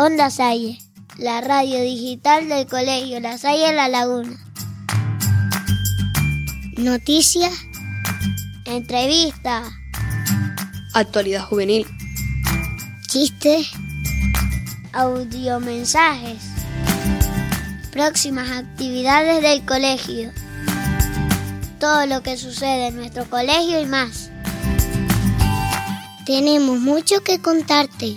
Onda 0.00 0.30
Salle, 0.30 0.78
la 1.16 1.40
radio 1.40 1.82
digital 1.82 2.48
del 2.48 2.68
Colegio 2.68 3.18
La 3.18 3.36
Salle 3.36 3.72
La 3.72 3.88
Laguna. 3.88 4.38
Noticias, 6.76 7.52
entrevistas, 8.64 9.66
Actualidad 10.94 11.44
juvenil. 11.44 11.84
chistes, 13.08 13.72
audiomensajes, 14.92 16.44
próximas 17.90 18.52
actividades 18.52 19.42
del 19.42 19.64
colegio, 19.66 20.30
todo 21.80 22.06
lo 22.06 22.22
que 22.22 22.36
sucede 22.36 22.86
en 22.86 22.96
nuestro 22.96 23.28
colegio 23.28 23.80
y 23.80 23.86
más. 23.86 24.30
Tenemos 26.24 26.78
mucho 26.78 27.24
que 27.24 27.40
contarte. 27.40 28.16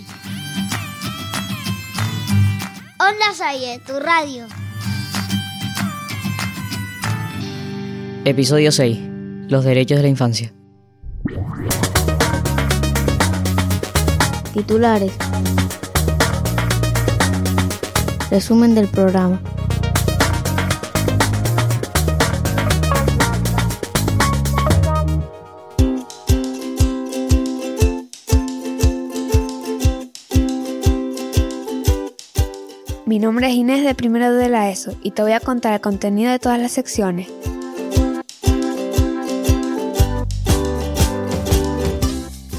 Onda 3.12 3.34
Salle, 3.34 3.78
tu 3.86 4.00
radio. 4.00 4.46
Episodio 8.24 8.72
6. 8.72 8.98
Los 9.48 9.64
derechos 9.64 9.98
de 9.98 10.02
la 10.02 10.08
infancia. 10.08 10.50
Titulares. 14.54 15.12
Resumen 18.30 18.74
del 18.74 18.88
programa. 18.88 19.42
Nombre 33.32 33.48
es 33.48 33.54
Inés 33.54 33.82
de 33.82 33.94
primero 33.94 34.34
de 34.34 34.50
la 34.50 34.68
ESO 34.68 34.94
y 35.02 35.12
te 35.12 35.22
voy 35.22 35.32
a 35.32 35.40
contar 35.40 35.72
el 35.72 35.80
contenido 35.80 36.30
de 36.30 36.38
todas 36.38 36.60
las 36.60 36.72
secciones. 36.72 37.28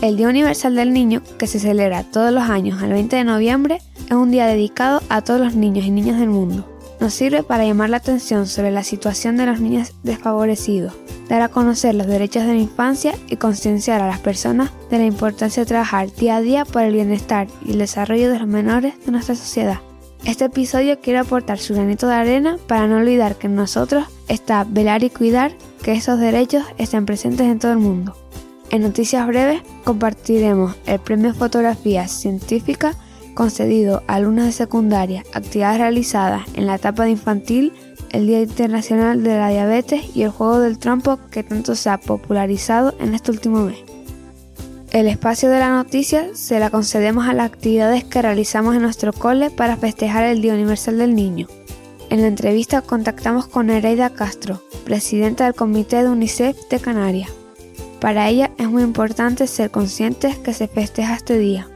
El 0.02 0.18
Día 0.18 0.30
Universal 0.30 0.74
del 0.74 0.92
Niño, 0.92 1.22
que 1.38 1.46
se 1.46 1.60
celebra 1.60 2.04
todos 2.04 2.34
los 2.34 2.50
años 2.50 2.82
el 2.82 2.92
20 2.92 3.16
de 3.18 3.24
noviembre, 3.24 3.82
es 4.08 4.14
un 4.14 4.32
día 4.32 4.48
dedicado 4.48 5.04
a 5.10 5.22
todos 5.22 5.40
los 5.40 5.54
niños 5.54 5.86
y 5.86 5.92
niñas 5.92 6.20
del 6.20 6.30
mundo. 6.30 6.68
Nos 7.00 7.14
sirve 7.14 7.44
para 7.44 7.66
llamar 7.66 7.92
la 7.92 7.98
atención 7.98 8.48
sobre 8.48 8.72
la 8.72 8.84
situación 8.84 9.38
de 9.38 9.46
los 9.46 9.60
niños 9.60 9.94
desfavorecidos, 10.02 10.96
dar 11.30 11.44
a 11.44 11.50
conocer 11.50 11.94
los 11.94 12.08
derechos 12.08 12.48
de 12.48 12.56
la 12.56 12.60
infancia 12.60 13.14
y 13.30 13.36
concienciar 13.36 14.02
a 14.02 14.08
las 14.08 14.22
personas 14.22 14.72
de 14.90 14.98
la 14.98 15.06
importancia 15.06 15.62
de 15.62 15.68
trabajar 15.68 16.12
día 16.16 16.38
a 16.38 16.42
día 16.42 16.66
por 16.66 16.82
el 16.82 16.94
bienestar 16.94 17.46
y 17.64 17.74
el 17.74 17.78
desarrollo 17.78 18.32
de 18.32 18.40
los 18.40 18.48
menores 18.48 18.96
de 19.06 19.12
nuestra 19.12 19.36
sociedad. 19.36 19.78
Este 20.26 20.46
episodio 20.46 21.02
quiere 21.02 21.20
aportar 21.20 21.60
su 21.60 21.74
granito 21.74 22.08
de 22.08 22.14
arena 22.14 22.58
para 22.68 22.88
no 22.88 22.98
olvidar 22.98 23.36
que 23.36 23.48
en 23.48 23.56
nosotros 23.56 24.06
está 24.30 24.64
velar 24.64 25.04
y 25.04 25.10
cuidar 25.10 25.52
que 25.84 25.92
esos 25.92 26.18
derechos 26.18 26.64
estén 26.78 27.06
presentes 27.06 27.46
en 27.46 27.60
todo 27.60 27.74
el 27.74 27.80
mundo. 27.80 28.16
En 28.70 28.84
noticias 28.84 29.28
breves 29.28 29.62
compartiremos 29.84 30.76
el 30.86 31.00
premio 31.00 31.34
Fotografía 31.34 32.08
Científica 32.08 32.94
concedido 33.34 34.02
a 34.08 34.16
alumnos 34.16 34.46
de 34.46 34.52
secundaria, 34.54 35.24
actividades 35.34 35.80
realizadas 35.80 36.44
en 36.54 36.68
la 36.68 36.76
etapa 36.76 37.04
de 37.04 37.12
infantil, 37.12 37.74
el 38.12 38.28
Día 38.28 38.42
Internacional 38.42 39.24
de 39.24 39.38
la 39.38 39.50
Diabetes 39.50 40.16
y 40.16 40.22
el 40.22 40.30
juego 40.30 40.60
del 40.60 40.80
trompo 40.80 41.20
que 41.32 41.44
tanto 41.44 41.76
se 41.76 41.90
ha 41.90 41.98
popularizado 41.98 42.96
en 43.00 43.14
este 43.14 43.32
último 43.32 43.66
mes. 43.66 43.80
El 44.94 45.08
espacio 45.08 45.50
de 45.50 45.58
la 45.58 45.72
noticia 45.72 46.28
se 46.36 46.59
la 46.59 46.70
concedemos 46.70 47.28
a 47.28 47.34
las 47.34 47.48
actividades 47.48 48.04
que 48.04 48.22
realizamos 48.22 48.76
en 48.76 48.84
nuestro 48.84 49.12
cole 49.12 49.50
para 49.50 49.76
festejar 49.76 50.24
el 50.26 50.40
Día 50.44 50.54
Universal 50.54 51.00
del 51.00 51.16
Niño. 51.16 51.48
En 52.12 52.22
la 52.22 52.28
entrevista 52.28 52.84
contactamos 52.84 53.48
con 53.48 53.66
Nereida 53.66 54.12
Castro, 54.12 54.62
presidenta 54.86 55.46
del 55.46 55.56
Comité 55.56 56.03
de 56.03 56.09
UNICEF 56.09 56.56
de 56.70 56.80
Canarias. 56.80 57.32
Para 58.00 58.30
ella 58.30 58.52
es 58.59 58.70
muy 58.70 58.84
importante 58.84 59.48
ser 59.48 59.72
conscientes 59.72 60.38
que 60.38 60.53
se 60.53 60.68
festeja 60.68 61.16
este 61.16 61.40
día. 61.40 61.68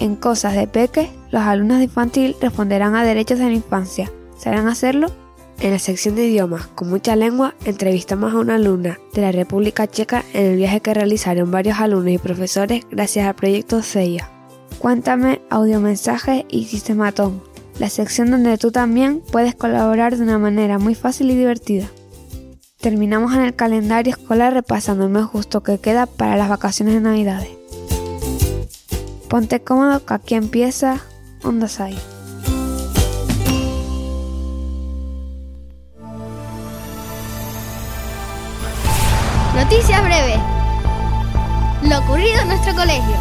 En 0.00 0.16
Cosas 0.16 0.56
de 0.56 0.66
Peque, 0.66 1.12
los 1.30 1.42
alumnos 1.42 1.78
de 1.78 1.84
infantil 1.84 2.34
responderán 2.40 2.96
a 2.96 3.04
derechos 3.04 3.38
de 3.38 3.44
la 3.44 3.52
infancia. 3.52 4.10
¿Sabrán 4.36 4.66
hacerlo? 4.66 5.12
En 5.60 5.72
la 5.72 5.80
sección 5.80 6.14
de 6.14 6.26
idiomas, 6.26 6.68
con 6.68 6.88
mucha 6.88 7.16
lengua, 7.16 7.54
entrevistamos 7.64 8.32
a 8.32 8.38
una 8.38 8.54
alumna 8.54 8.98
de 9.12 9.22
la 9.22 9.32
República 9.32 9.88
Checa 9.88 10.24
en 10.32 10.46
el 10.46 10.56
viaje 10.56 10.80
que 10.80 10.94
realizaron 10.94 11.50
varios 11.50 11.80
alumnos 11.80 12.12
y 12.12 12.18
profesores 12.18 12.84
gracias 12.92 13.26
al 13.26 13.34
proyecto 13.34 13.82
CEIA. 13.82 14.30
Cuéntame, 14.78 15.40
audiomensajes 15.50 16.44
y 16.48 16.66
sistematón, 16.66 17.42
la 17.80 17.90
sección 17.90 18.30
donde 18.30 18.56
tú 18.56 18.70
también 18.70 19.20
puedes 19.32 19.56
colaborar 19.56 20.16
de 20.16 20.22
una 20.22 20.38
manera 20.38 20.78
muy 20.78 20.94
fácil 20.94 21.28
y 21.32 21.34
divertida. 21.34 21.88
Terminamos 22.80 23.34
en 23.34 23.40
el 23.40 23.56
calendario 23.56 24.12
escolar 24.12 24.54
repasando 24.54 25.06
el 25.06 25.10
mes 25.10 25.24
justo 25.24 25.64
que 25.64 25.78
queda 25.78 26.06
para 26.06 26.36
las 26.36 26.48
vacaciones 26.48 26.94
de 26.94 27.00
Navidades. 27.00 27.50
Ponte 29.28 29.60
cómodo 29.60 30.06
que 30.06 30.14
aquí 30.14 30.34
empieza 30.36 31.00
Onda 31.42 31.66
Sai. 31.66 31.98
Noticias 39.70 40.02
breves. 40.02 40.40
Lo 41.82 41.98
ocurrido 41.98 42.40
en 42.40 42.48
nuestro 42.48 42.74
colegio. 42.74 43.16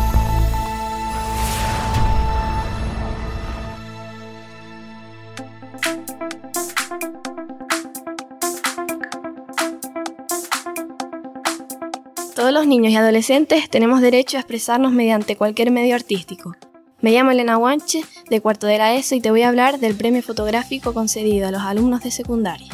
Todos 12.34 12.54
los 12.54 12.66
niños 12.66 12.94
y 12.94 12.96
adolescentes 12.96 13.70
tenemos 13.70 14.00
derecho 14.00 14.38
a 14.38 14.40
expresarnos 14.40 14.94
mediante 14.94 15.36
cualquier 15.36 15.72
medio 15.72 15.96
artístico. 15.96 16.56
Me 17.02 17.12
llamo 17.12 17.32
Elena 17.32 17.58
Guanche, 17.58 18.06
de 18.30 18.40
cuarto 18.40 18.68
de 18.68 18.78
la 18.78 18.96
ESO, 18.96 19.16
y 19.16 19.20
te 19.20 19.32
voy 19.32 19.42
a 19.42 19.50
hablar 19.50 19.80
del 19.80 19.96
premio 19.98 20.24
fotográfico 20.24 20.94
concedido 20.94 21.50
a 21.50 21.52
los 21.52 21.64
alumnos 21.64 22.04
de 22.04 22.12
secundaria. 22.12 22.72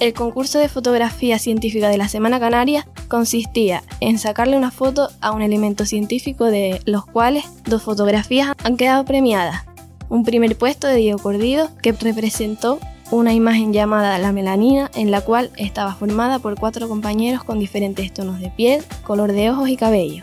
El 0.00 0.14
concurso 0.14 0.60
de 0.60 0.68
fotografía 0.68 1.40
científica 1.40 1.88
de 1.88 1.98
la 1.98 2.06
Semana 2.06 2.38
Canaria 2.38 2.86
consistía 3.08 3.82
en 3.98 4.20
sacarle 4.20 4.56
una 4.56 4.70
foto 4.70 5.10
a 5.20 5.32
un 5.32 5.42
elemento 5.42 5.84
científico 5.86 6.44
de 6.44 6.80
los 6.84 7.04
cuales 7.04 7.44
dos 7.64 7.82
fotografías 7.82 8.52
han 8.62 8.76
quedado 8.76 9.04
premiadas. 9.04 9.64
Un 10.08 10.22
primer 10.22 10.56
puesto 10.56 10.86
de 10.86 10.96
Diego 10.96 11.18
Cordido 11.18 11.70
que 11.82 11.90
representó 11.90 12.78
una 13.10 13.34
imagen 13.34 13.72
llamada 13.72 14.18
La 14.18 14.30
Melanina 14.30 14.88
en 14.94 15.10
la 15.10 15.22
cual 15.22 15.50
estaba 15.56 15.94
formada 15.94 16.38
por 16.38 16.54
cuatro 16.60 16.88
compañeros 16.88 17.42
con 17.42 17.58
diferentes 17.58 18.14
tonos 18.14 18.38
de 18.38 18.50
piel, 18.50 18.84
color 19.02 19.32
de 19.32 19.50
ojos 19.50 19.68
y 19.68 19.76
cabello. 19.76 20.22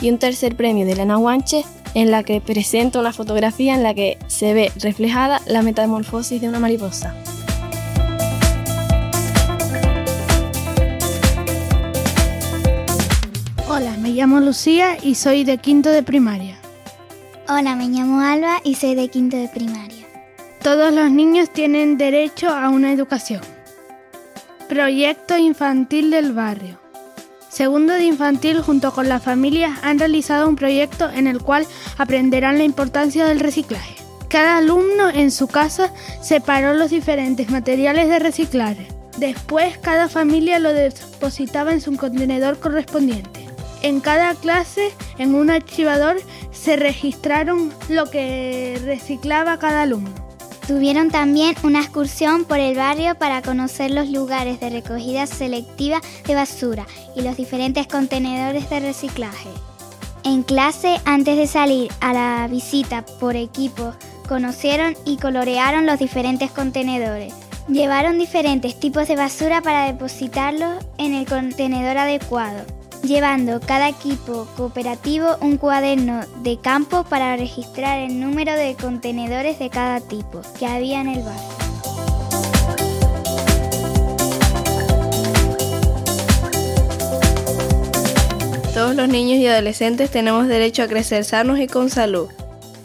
Y 0.00 0.10
un 0.10 0.18
tercer 0.18 0.54
premio 0.54 0.86
de 0.86 0.92
Elena 0.92 1.16
Guanche 1.16 1.64
en 1.94 2.12
la 2.12 2.22
que 2.22 2.40
presenta 2.40 3.00
una 3.00 3.12
fotografía 3.12 3.74
en 3.74 3.82
la 3.82 3.94
que 3.94 4.16
se 4.28 4.54
ve 4.54 4.70
reflejada 4.76 5.40
la 5.46 5.62
metamorfosis 5.62 6.40
de 6.40 6.48
una 6.48 6.60
mariposa. 6.60 7.16
Me 14.08 14.14
llamo 14.14 14.40
Lucía 14.40 14.96
y 15.02 15.16
soy 15.16 15.44
de 15.44 15.58
quinto 15.58 15.90
de 15.90 16.02
primaria. 16.02 16.56
Hola, 17.46 17.76
me 17.76 17.88
llamo 17.88 18.22
Alba 18.22 18.58
y 18.64 18.74
soy 18.74 18.94
de 18.94 19.08
quinto 19.08 19.36
de 19.36 19.48
primaria. 19.48 20.06
Todos 20.62 20.94
los 20.94 21.10
niños 21.10 21.52
tienen 21.52 21.98
derecho 21.98 22.48
a 22.48 22.70
una 22.70 22.90
educación. 22.90 23.42
Proyecto 24.66 25.36
infantil 25.36 26.10
del 26.10 26.32
barrio. 26.32 26.80
Segundo 27.50 27.92
de 27.92 28.04
infantil 28.04 28.62
junto 28.62 28.94
con 28.94 29.10
las 29.10 29.22
familias 29.22 29.78
han 29.82 29.98
realizado 29.98 30.48
un 30.48 30.56
proyecto 30.56 31.10
en 31.10 31.26
el 31.26 31.42
cual 31.42 31.66
aprenderán 31.98 32.56
la 32.56 32.64
importancia 32.64 33.26
del 33.26 33.40
reciclaje. 33.40 33.96
Cada 34.30 34.56
alumno 34.56 35.10
en 35.10 35.30
su 35.30 35.48
casa 35.48 35.92
separó 36.22 36.72
los 36.72 36.88
diferentes 36.88 37.50
materiales 37.50 38.08
de 38.08 38.20
reciclar. 38.20 38.76
Después 39.18 39.76
cada 39.76 40.08
familia 40.08 40.58
lo 40.60 40.72
depositaba 40.72 41.72
en 41.72 41.82
su 41.82 41.94
contenedor 41.94 42.58
correspondiente. 42.58 43.47
En 43.82 44.00
cada 44.00 44.34
clase, 44.34 44.92
en 45.18 45.34
un 45.34 45.50
archivador, 45.50 46.16
se 46.50 46.76
registraron 46.76 47.72
lo 47.88 48.10
que 48.10 48.80
reciclaba 48.84 49.58
cada 49.58 49.82
alumno. 49.82 50.28
Tuvieron 50.66 51.10
también 51.10 51.54
una 51.62 51.80
excursión 51.80 52.44
por 52.44 52.58
el 52.58 52.76
barrio 52.76 53.14
para 53.14 53.40
conocer 53.40 53.90
los 53.90 54.10
lugares 54.10 54.60
de 54.60 54.68
recogida 54.68 55.26
selectiva 55.26 56.00
de 56.26 56.34
basura 56.34 56.86
y 57.16 57.22
los 57.22 57.38
diferentes 57.38 57.86
contenedores 57.86 58.68
de 58.68 58.80
reciclaje. 58.80 59.48
En 60.24 60.42
clase, 60.42 61.00
antes 61.06 61.38
de 61.38 61.46
salir 61.46 61.90
a 62.00 62.12
la 62.12 62.48
visita 62.48 63.06
por 63.18 63.34
equipo, 63.34 63.94
conocieron 64.28 64.94
y 65.06 65.16
colorearon 65.16 65.86
los 65.86 65.98
diferentes 65.98 66.50
contenedores. 66.50 67.32
Llevaron 67.68 68.18
diferentes 68.18 68.78
tipos 68.78 69.08
de 69.08 69.16
basura 69.16 69.62
para 69.62 69.86
depositarlos 69.86 70.84
en 70.98 71.14
el 71.14 71.26
contenedor 71.26 71.96
adecuado. 71.96 72.77
Llevando 73.08 73.58
cada 73.60 73.88
equipo 73.88 74.46
cooperativo 74.56 75.38
un 75.40 75.56
cuaderno 75.56 76.20
de 76.42 76.58
campo 76.58 77.04
para 77.04 77.36
registrar 77.36 77.98
el 77.98 78.20
número 78.20 78.52
de 78.52 78.76
contenedores 78.76 79.58
de 79.58 79.70
cada 79.70 80.00
tipo 80.00 80.42
que 80.58 80.66
había 80.66 81.00
en 81.00 81.08
el 81.08 81.22
barrio. 81.22 81.58
Todos 88.74 88.94
los 88.94 89.08
niños 89.08 89.38
y 89.38 89.46
adolescentes 89.46 90.10
tenemos 90.10 90.46
derecho 90.46 90.82
a 90.82 90.86
crecer 90.86 91.24
sanos 91.24 91.58
y 91.58 91.66
con 91.66 91.90
salud. 91.90 92.28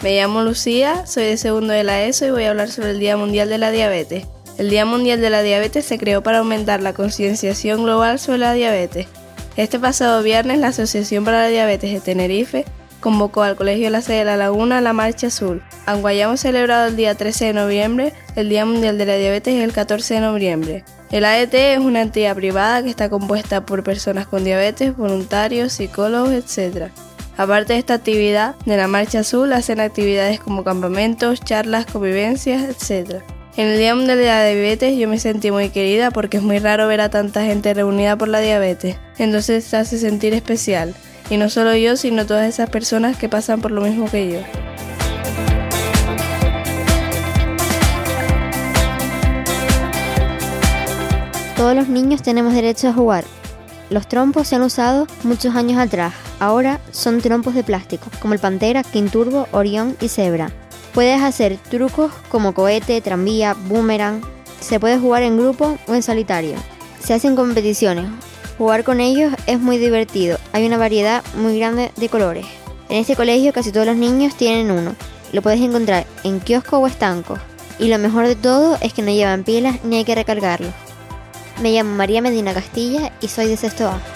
Me 0.02 0.16
llamo 0.16 0.42
Lucía, 0.42 1.06
soy 1.06 1.26
de 1.26 1.38
segundo 1.38 1.74
de 1.74 1.84
la 1.84 2.02
ESO 2.02 2.26
y 2.26 2.32
voy 2.32 2.44
a 2.46 2.50
hablar 2.50 2.72
sobre 2.72 2.92
el 2.92 3.00
Día 3.00 3.18
Mundial 3.18 3.50
de 3.50 3.58
la 3.58 3.72
Diabetes. 3.72 4.26
El 4.58 4.70
Día 4.70 4.86
Mundial 4.86 5.20
de 5.20 5.30
la 5.30 5.44
Diabetes 5.44 5.86
se 5.86 5.98
creó 5.98 6.24
para 6.24 6.40
aumentar 6.40 6.82
la 6.82 6.94
concienciación 6.94 7.84
global 7.84 8.20
sobre 8.20 8.40
la 8.40 8.54
diabetes. 8.54 9.08
Este 9.56 9.78
pasado 9.78 10.24
viernes 10.24 10.58
la 10.58 10.70
Asociación 10.70 11.24
para 11.24 11.44
la 11.44 11.48
Diabetes 11.48 11.94
de 11.94 12.02
Tenerife 12.02 12.66
convocó 13.00 13.44
al 13.44 13.56
Colegio 13.56 13.92
la 13.92 14.02
Sede 14.02 14.20
de 14.20 14.26
la 14.26 14.38
Laguna 14.38 14.82
la 14.82 14.94
Marcha 14.94 15.28
Azul. 15.28 15.62
Aunque 15.86 16.10
hayamos 16.10 16.40
celebrado 16.40 16.88
el 16.88 16.96
día 16.96 17.14
13 17.14 17.46
de 17.46 17.54
noviembre, 17.54 18.14
el 18.36 18.50
Día 18.50 18.66
Mundial 18.66 18.98
de 18.98 19.06
la 19.06 19.16
Diabetes 19.16 19.54
es 19.54 19.64
el 19.64 19.72
14 19.72 20.16
de 20.16 20.22
noviembre. 20.22 20.84
El 21.12 21.24
AET 21.26 21.54
es 21.54 21.78
una 21.78 22.02
entidad 22.02 22.36
privada 22.36 22.82
que 22.82 22.90
está 22.90 23.10
compuesta 23.10 23.64
por 23.64 23.84
personas 23.84 24.26
con 24.26 24.44
diabetes, 24.44 24.98
voluntarios, 24.98 25.74
psicólogos, 25.74 26.32
etc. 26.32 26.90
Aparte 27.38 27.74
de 27.74 27.80
esta 27.80 27.94
actividad, 27.94 28.56
de 28.66 28.78
la 28.78 28.88
Marcha 28.88 29.20
Azul 29.20 29.54
hacen 29.54 29.80
actividades 29.80 30.40
como 30.40 30.64
campamentos, 30.64 31.42
charlas, 31.42 31.86
convivencias, 31.86 32.64
etc. 32.64 33.22
En 33.56 33.68
el 33.68 33.78
Día 33.78 33.94
Mundial 33.94 34.18
de 34.18 34.26
la 34.26 34.44
Diabetes 34.46 34.98
yo 34.98 35.08
me 35.08 35.20
sentí 35.20 35.52
muy 35.52 35.70
querida 35.70 36.10
porque 36.10 36.38
es 36.38 36.44
muy 36.44 36.58
raro 36.58 36.88
ver 36.88 37.02
a 37.02 37.10
tanta 37.10 37.44
gente 37.46 37.72
reunida 37.76 38.16
por 38.18 38.28
la 38.28 38.40
diabetes, 38.40 38.96
entonces 39.20 39.64
se 39.64 39.78
hace 39.78 40.00
sentir 40.00 40.34
especial. 40.34 40.96
Y 41.30 41.38
no 41.38 41.52
solo 41.52 41.76
yo, 41.76 41.96
sino 41.96 42.26
todas 42.26 42.50
esas 42.50 42.72
personas 42.72 43.16
que 43.16 43.30
pasan 43.30 43.62
por 43.62 43.70
lo 43.70 43.82
mismo 43.82 44.10
que 44.10 44.32
yo. 44.32 44.40
Todos 51.56 51.76
los 51.76 51.88
niños 51.90 52.24
tenemos 52.24 52.54
derecho 52.56 52.88
a 52.88 52.94
jugar. 52.94 53.24
Los 53.92 54.08
trompos 54.08 54.48
se 54.48 54.56
han 54.56 54.64
usado 54.64 55.06
muchos 55.24 55.56
años 55.56 55.78
atrás. 55.78 56.16
Ahora 56.40 56.80
son 56.90 57.22
trompos 57.22 57.54
de 57.54 57.64
plástico, 57.64 58.10
como 58.20 58.34
el 58.34 58.40
Pantera, 58.40 58.82
Quinturbo, 58.82 59.48
Orión 59.52 59.96
y 60.02 60.08
Zebra. 60.08 60.52
Puedes 60.94 61.22
hacer 61.22 61.58
trucos 61.58 62.12
como 62.30 62.54
cohete, 62.54 63.02
tranvía, 63.02 63.56
boomerang. 63.68 64.22
Se 64.60 64.80
puede 64.80 65.00
jugar 65.00 65.24
en 65.24 65.38
grupo 65.38 65.78
o 65.88 65.96
en 65.96 66.04
solitario. 66.04 66.56
Se 67.04 67.14
hacen 67.16 67.36
competiciones. 67.36 68.06
Jugar 68.60 68.84
con 68.84 69.02
ellos 69.02 69.34
es 69.48 69.60
muy 69.60 69.80
divertido. 69.80 70.38
Hay 70.52 70.66
una 70.68 70.78
variedad 70.78 71.24
muy 71.36 71.58
grande 71.58 71.92
de 71.96 72.10
colores. 72.10 72.46
En 72.90 72.98
este 72.98 73.16
colegio 73.16 73.54
casi 73.54 73.72
todos 73.72 73.88
los 73.88 73.96
niños 73.96 74.36
tienen 74.36 74.70
uno. 74.70 74.96
Lo 75.32 75.42
puedes 75.42 75.62
encontrar 75.62 76.06
en 76.24 76.40
kiosco 76.40 76.78
o 76.78 76.86
estanco. 76.86 77.40
Y 77.80 77.88
lo 77.88 77.98
mejor 77.98 78.28
de 78.28 78.36
todo 78.36 78.78
es 78.80 78.94
que 78.94 79.02
no 79.02 79.12
llevan 79.12 79.44
pilas 79.44 79.84
ni 79.84 79.98
hay 79.98 80.04
que 80.04 80.14
recargarlo. 80.14 80.68
Me 81.60 81.72
llamo 81.72 81.96
María 81.96 82.22
Medina 82.22 82.54
Castilla 82.54 83.12
y 83.20 83.30
soy 83.30 83.48
de 83.48 83.58
sexto 83.58 83.88
A. 83.88 84.13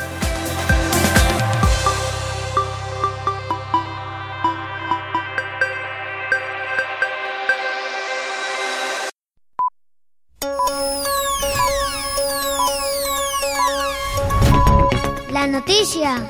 noticia. 15.67 16.25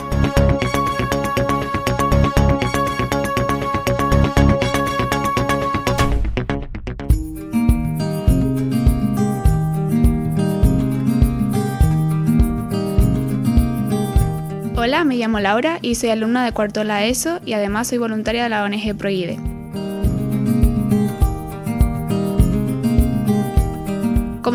Hola, 14.76 15.04
me 15.04 15.18
llamo 15.18 15.40
Laura 15.40 15.80
y 15.82 15.96
soy 15.96 16.10
alumna 16.10 16.44
de 16.44 16.52
cuarto 16.52 16.84
la 16.84 17.06
ESO 17.06 17.40
y 17.46 17.54
además 17.54 17.90
soy 17.90 18.00
voluntaria 18.00 18.44
de 18.44 18.50
la 18.50 18.64
ONG 18.64 18.98
Proide. 18.98 19.57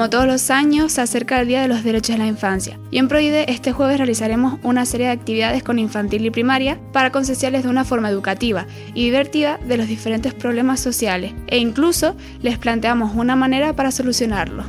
Como 0.02 0.10
todos 0.10 0.26
los 0.26 0.50
años, 0.50 0.90
se 0.90 1.00
acerca 1.00 1.40
el 1.40 1.46
Día 1.46 1.62
de 1.62 1.69
los 1.69 1.84
Derechos 1.84 2.16
de 2.16 2.19
la 2.19 2.26
Infancia 2.26 2.76
y 2.90 2.99
en 2.99 3.06
Proide 3.06 3.49
este 3.52 3.70
jueves 3.70 3.99
realizaremos 3.99 4.58
una 4.64 4.84
serie 4.84 5.06
de 5.06 5.12
actividades 5.12 5.62
con 5.62 5.78
infantil 5.78 6.26
y 6.26 6.31
primaria 6.31 6.81
para 6.93 7.12
concienciarles 7.12 7.62
de 7.62 7.69
una 7.69 7.84
forma 7.84 8.10
educativa 8.10 8.66
y 8.94 9.04
divertida 9.04 9.58
de 9.58 9.76
los 9.76 9.87
diferentes 9.87 10.34
problemas 10.34 10.81
sociales 10.81 11.34
e 11.46 11.58
incluso 11.58 12.16
les 12.40 12.58
planteamos 12.58 13.14
una 13.14 13.37
manera 13.37 13.76
para 13.76 13.93
solucionarlos. 13.93 14.66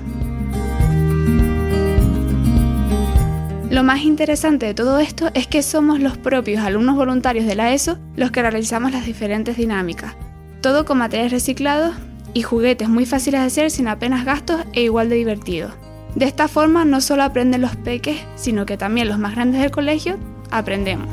Lo 3.71 3.81
más 3.81 4.03
interesante 4.03 4.67
de 4.67 4.75
todo 4.75 4.99
esto 4.99 5.31
es 5.33 5.47
que 5.47 5.63
somos 5.63 5.99
los 5.99 6.15
propios 6.15 6.63
alumnos 6.63 6.95
voluntarios 6.95 7.47
de 7.47 7.55
la 7.55 7.73
ESO 7.73 7.97
los 8.15 8.29
que 8.29 8.43
realizamos 8.43 8.91
las 8.91 9.07
diferentes 9.07 9.57
dinámicas. 9.57 10.15
Todo 10.61 10.85
con 10.85 10.99
materiales 10.99 11.31
reciclados 11.31 11.95
y 12.33 12.41
juguetes 12.41 12.89
muy 12.89 13.05
fáciles 13.05 13.41
de 13.41 13.47
hacer 13.47 13.71
sin 13.71 13.87
apenas 13.87 14.25
gastos 14.25 14.61
e 14.73 14.81
igual 14.81 15.09
de 15.09 15.15
divertidos. 15.15 15.73
De 16.15 16.25
esta 16.25 16.47
forma 16.47 16.85
no 16.85 17.01
solo 17.01 17.23
aprenden 17.23 17.61
los 17.61 17.75
peques, 17.75 18.17
sino 18.35 18.65
que 18.65 18.77
también 18.77 19.07
los 19.07 19.19
más 19.19 19.35
grandes 19.35 19.61
del 19.61 19.71
colegio 19.71 20.17
aprendemos. 20.51 21.07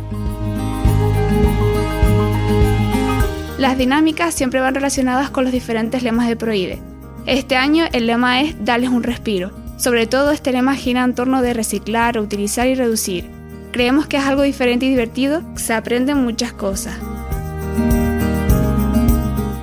Las 3.59 3.77
dinámicas 3.77 4.35
siempre 4.35 4.61
van 4.61 4.75
relacionadas 4.75 5.31
con 5.31 5.45
los 5.45 5.53
diferentes 5.53 6.03
lemas 6.03 6.29
de 6.29 6.37
Proide. 6.37 6.79
Este 7.27 7.57
año 7.57 7.85
el 7.93 8.07
lema 8.07 8.41
es 8.41 8.65
Darles 8.65 8.89
un 8.91 9.03
respiro, 9.03 9.53
sobre 9.77 10.07
todo 10.07 10.31
este 10.31 10.53
lema 10.53 10.75
gira 10.75 11.05
en 11.05 11.15
torno 11.15 11.43
de 11.43 11.53
reciclar, 11.53 12.19
utilizar 12.19 12.67
y 12.69 12.75
reducir. 12.75 13.29
Creemos 13.73 14.07
que 14.07 14.17
es 14.17 14.25
algo 14.25 14.43
diferente 14.43 14.87
y 14.87 14.89
divertido, 14.89 15.43
se 15.57 15.75
aprenden 15.75 16.19
muchas 16.19 16.53
cosas. 16.53 16.99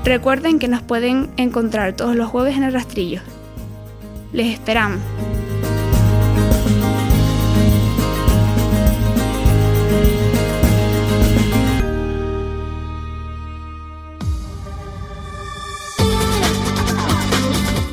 Recuerden 0.07 0.57
que 0.57 0.69
nos 0.69 0.81
pueden 0.81 1.29
encontrar 1.35 1.91
todos 1.91 2.15
los 2.15 2.29
jueves 2.29 2.55
en 2.55 2.63
el 2.63 2.71
rastrillo. 2.71 3.19
Les 4.31 4.53
esperamos. 4.53 5.01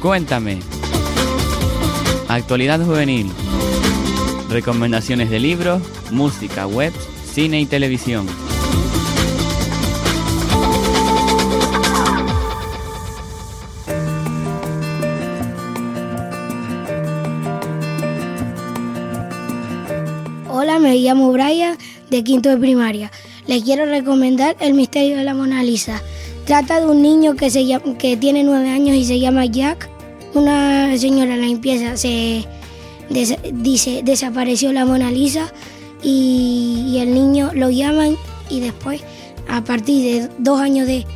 Cuéntame. 0.00 0.60
Actualidad 2.28 2.78
juvenil. 2.78 3.32
Recomendaciones 4.48 5.30
de 5.30 5.40
libros, 5.40 5.82
música, 6.12 6.68
web, 6.68 6.92
cine 7.24 7.60
y 7.60 7.66
televisión. 7.66 8.28
Me 20.84 20.96
llamo 20.96 21.32
Brian 21.32 21.78
de 22.10 22.22
quinto 22.22 22.50
de 22.50 22.58
primaria. 22.58 23.10
Les 23.46 23.64
quiero 23.64 23.86
recomendar 23.86 24.54
El 24.60 24.74
misterio 24.74 25.16
de 25.16 25.24
la 25.24 25.32
Mona 25.32 25.62
Lisa. 25.62 26.02
Trata 26.44 26.78
de 26.78 26.86
un 26.86 27.00
niño 27.00 27.36
que, 27.36 27.48
se 27.48 27.64
que 27.98 28.18
tiene 28.18 28.44
nueve 28.44 28.68
años 28.68 28.94
y 28.94 29.06
se 29.06 29.18
llama 29.18 29.46
Jack. 29.46 29.88
Una 30.34 30.96
señora 30.98 31.36
la 31.36 31.46
limpieza 31.46 31.96
se 31.96 32.44
dice 33.52 34.02
desapareció 34.04 34.72
la 34.72 34.84
Mona 34.84 35.10
Lisa 35.10 35.52
y, 36.02 36.84
y, 36.88 36.98
el 36.98 37.14
niño 37.14 37.50
lo 37.54 37.70
llaman 37.70 38.16
y 38.50 38.60
después 38.60 39.02
a 39.48 39.62
partir 39.64 40.02
de 40.02 40.28
dos 40.38 40.60
años 40.60 40.86
de, 40.86 41.06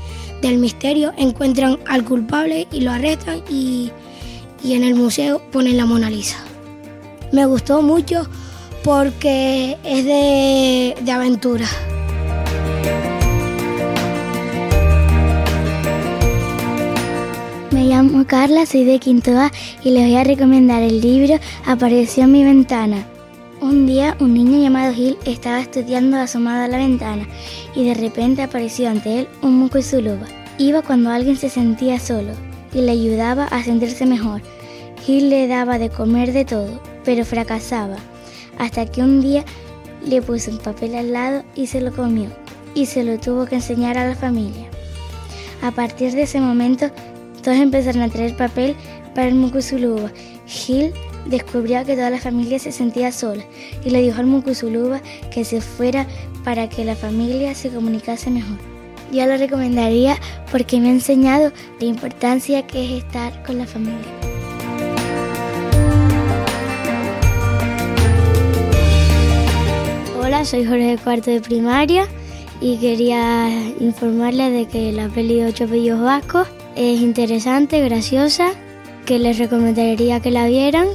del 0.41 0.59
misterio 0.59 1.13
encuentran 1.19 1.79
al 1.87 2.05
culpable 2.05 2.67
y 2.73 2.81
lo 2.81 2.91
arrestan 2.91 3.43
y, 3.51 3.91
y 4.65 4.75
en 4.75 4.85
el 4.85 4.95
museo 4.95 5.43
ponen 5.53 5.77
la 5.77 5.85
Mona 5.85 6.09
Lisa. 6.09 6.39
Me 7.33 7.45
gustó 7.45 7.83
mucho 7.83 8.27
porque 8.83 9.77
es 9.85 10.05
de, 10.05 10.95
de 11.01 11.13
aventura. 11.13 11.67
Me 17.71 17.85
llamo 17.85 18.27
Carla, 18.27 18.67
soy 18.67 18.85
de 18.85 18.99
Quinto 18.99 19.39
A 19.39 19.53
y 19.85 19.91
les 19.91 20.05
voy 20.05 20.17
a 20.17 20.25
recomendar 20.25 20.83
el 20.83 21.01
libro 21.01 21.39
Apareció 21.67 22.25
en 22.25 22.33
mi 22.33 22.45
ventana. 22.45 23.07
Un 23.61 23.87
día 23.87 24.17
un 24.21 24.35
niño 24.35 24.63
llamado 24.63 24.95
Gil 24.95 25.19
estaba 25.25 25.61
estudiando 25.61 26.17
asomado 26.17 26.65
a 26.65 26.69
la 26.69 26.79
ventana 26.79 27.27
y 27.75 27.85
de 27.85 27.95
repente 27.95 28.43
apareció 28.43 28.89
ante 28.89 29.21
él 29.21 29.29
un 29.43 29.59
moco 29.59 29.79
y 29.79 29.83
su 29.83 30.01
luva. 30.01 30.27
Iba 30.59 30.83
cuando 30.83 31.11
alguien 31.11 31.37
se 31.37 31.51
sentía 31.51 31.99
solo 31.99 32.33
y 32.73 32.81
le 32.81 32.93
ayudaba 32.93 33.45
a 33.45 33.63
sentirse 33.63 34.07
mejor. 34.07 34.43
Gil 35.05 35.31
le 35.31 35.49
daba 35.49 35.79
de 35.79 35.91
comer 35.91 36.33
de 36.33 36.45
todo, 36.45 36.81
pero 37.05 37.25
fracasaba, 37.25 37.97
hasta 38.59 38.87
que 38.87 39.01
un 39.01 39.21
día 39.21 39.45
le 40.07 40.21
puso 40.23 40.51
un 40.51 40.59
papel 40.59 40.95
al 40.95 41.13
lado 41.13 41.45
y 41.55 41.67
se 41.67 41.81
lo 41.81 41.93
comió. 41.93 42.29
Y 42.75 42.87
se 42.87 43.03
lo 43.03 43.19
tuvo 43.19 43.47
que 43.47 43.57
enseñar 43.57 43.97
a 43.99 44.07
la 44.07 44.15
familia. 44.15 44.69
A 45.63 45.71
partir 45.71 46.13
de 46.13 46.23
ese 46.23 46.41
momento, 46.41 46.91
todos 47.43 47.57
empezaron 47.57 48.03
a 48.03 48.09
traer 48.09 48.37
papel 48.37 48.77
para 49.15 49.29
el 49.29 49.35
mucusuluba. 49.35 50.13
Gil 50.47 50.93
descubrió 51.27 51.85
que 51.85 51.95
toda 51.95 52.11
la 52.11 52.21
familia 52.21 52.59
se 52.59 52.73
sentía 52.73 53.13
sola 53.13 53.43
y 53.85 53.91
le 53.91 54.03
dijo 54.03 54.21
al 54.21 54.27
mucusuluba 54.27 55.01
que 55.33 55.45
se 55.45 55.61
fuera 55.61 56.07
para 56.45 56.69
que 56.69 56.85
la 56.85 56.95
familia 56.95 57.55
se 57.55 57.71
comunicase 57.71 58.31
mejor. 58.31 58.59
Yo 59.13 59.27
lo 59.27 59.37
recomendaría 59.37 60.17
porque 60.53 60.81
me 60.81 60.89
ha 60.89 60.93
enseñado 60.93 61.53
la 61.81 61.87
importancia 61.87 62.67
que 62.67 62.85
es 62.85 63.05
estar 63.05 63.43
con 63.43 63.59
la 63.59 63.67
familia. 63.67 64.18
Soy 70.45 70.65
Jorge 70.65 70.99
Cuarto 71.03 71.33
de 71.33 71.41
Primaria 71.41 72.07
y 72.61 72.77
quería 72.77 73.51
informarles 73.81 74.53
de 74.53 74.67
que 74.67 74.93
la 74.93 75.09
peli 75.09 75.41
de 75.41 75.47
Ocho 75.47 75.67
Bellos 75.67 76.01
Vascos 76.01 76.47
es 76.77 77.01
interesante, 77.01 77.81
graciosa, 77.81 78.51
que 79.05 79.19
les 79.19 79.39
recomendaría 79.39 80.21
que 80.21 80.31
la 80.31 80.47
vieran 80.47 80.87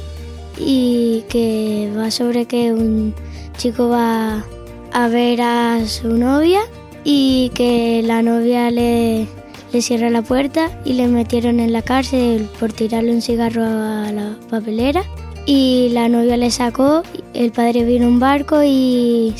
y 0.58 1.24
que 1.28 1.92
va 1.96 2.10
sobre 2.10 2.46
que 2.46 2.72
un 2.72 3.14
chico 3.58 3.90
va 3.90 4.44
a 4.92 5.08
ver 5.08 5.42
a 5.42 5.86
su 5.86 6.08
novia 6.08 6.60
y 7.04 7.50
que 7.54 8.02
la 8.02 8.22
novia 8.22 8.70
le, 8.70 9.26
le 9.72 9.82
cierra 9.82 10.08
la 10.08 10.22
puerta 10.22 10.70
y 10.86 10.94
le 10.94 11.06
metieron 11.06 11.60
en 11.60 11.72
la 11.72 11.82
cárcel 11.82 12.48
por 12.58 12.72
tirarle 12.72 13.12
un 13.12 13.20
cigarro 13.20 13.62
a 13.62 14.10
la 14.10 14.36
papelera 14.48 15.04
y 15.46 15.88
la 15.90 16.08
novia 16.08 16.36
le 16.36 16.50
sacó, 16.50 17.02
el 17.34 17.52
padre 17.52 17.84
vino 17.84 18.08
un 18.08 18.20
barco 18.20 18.62
y 18.64 19.34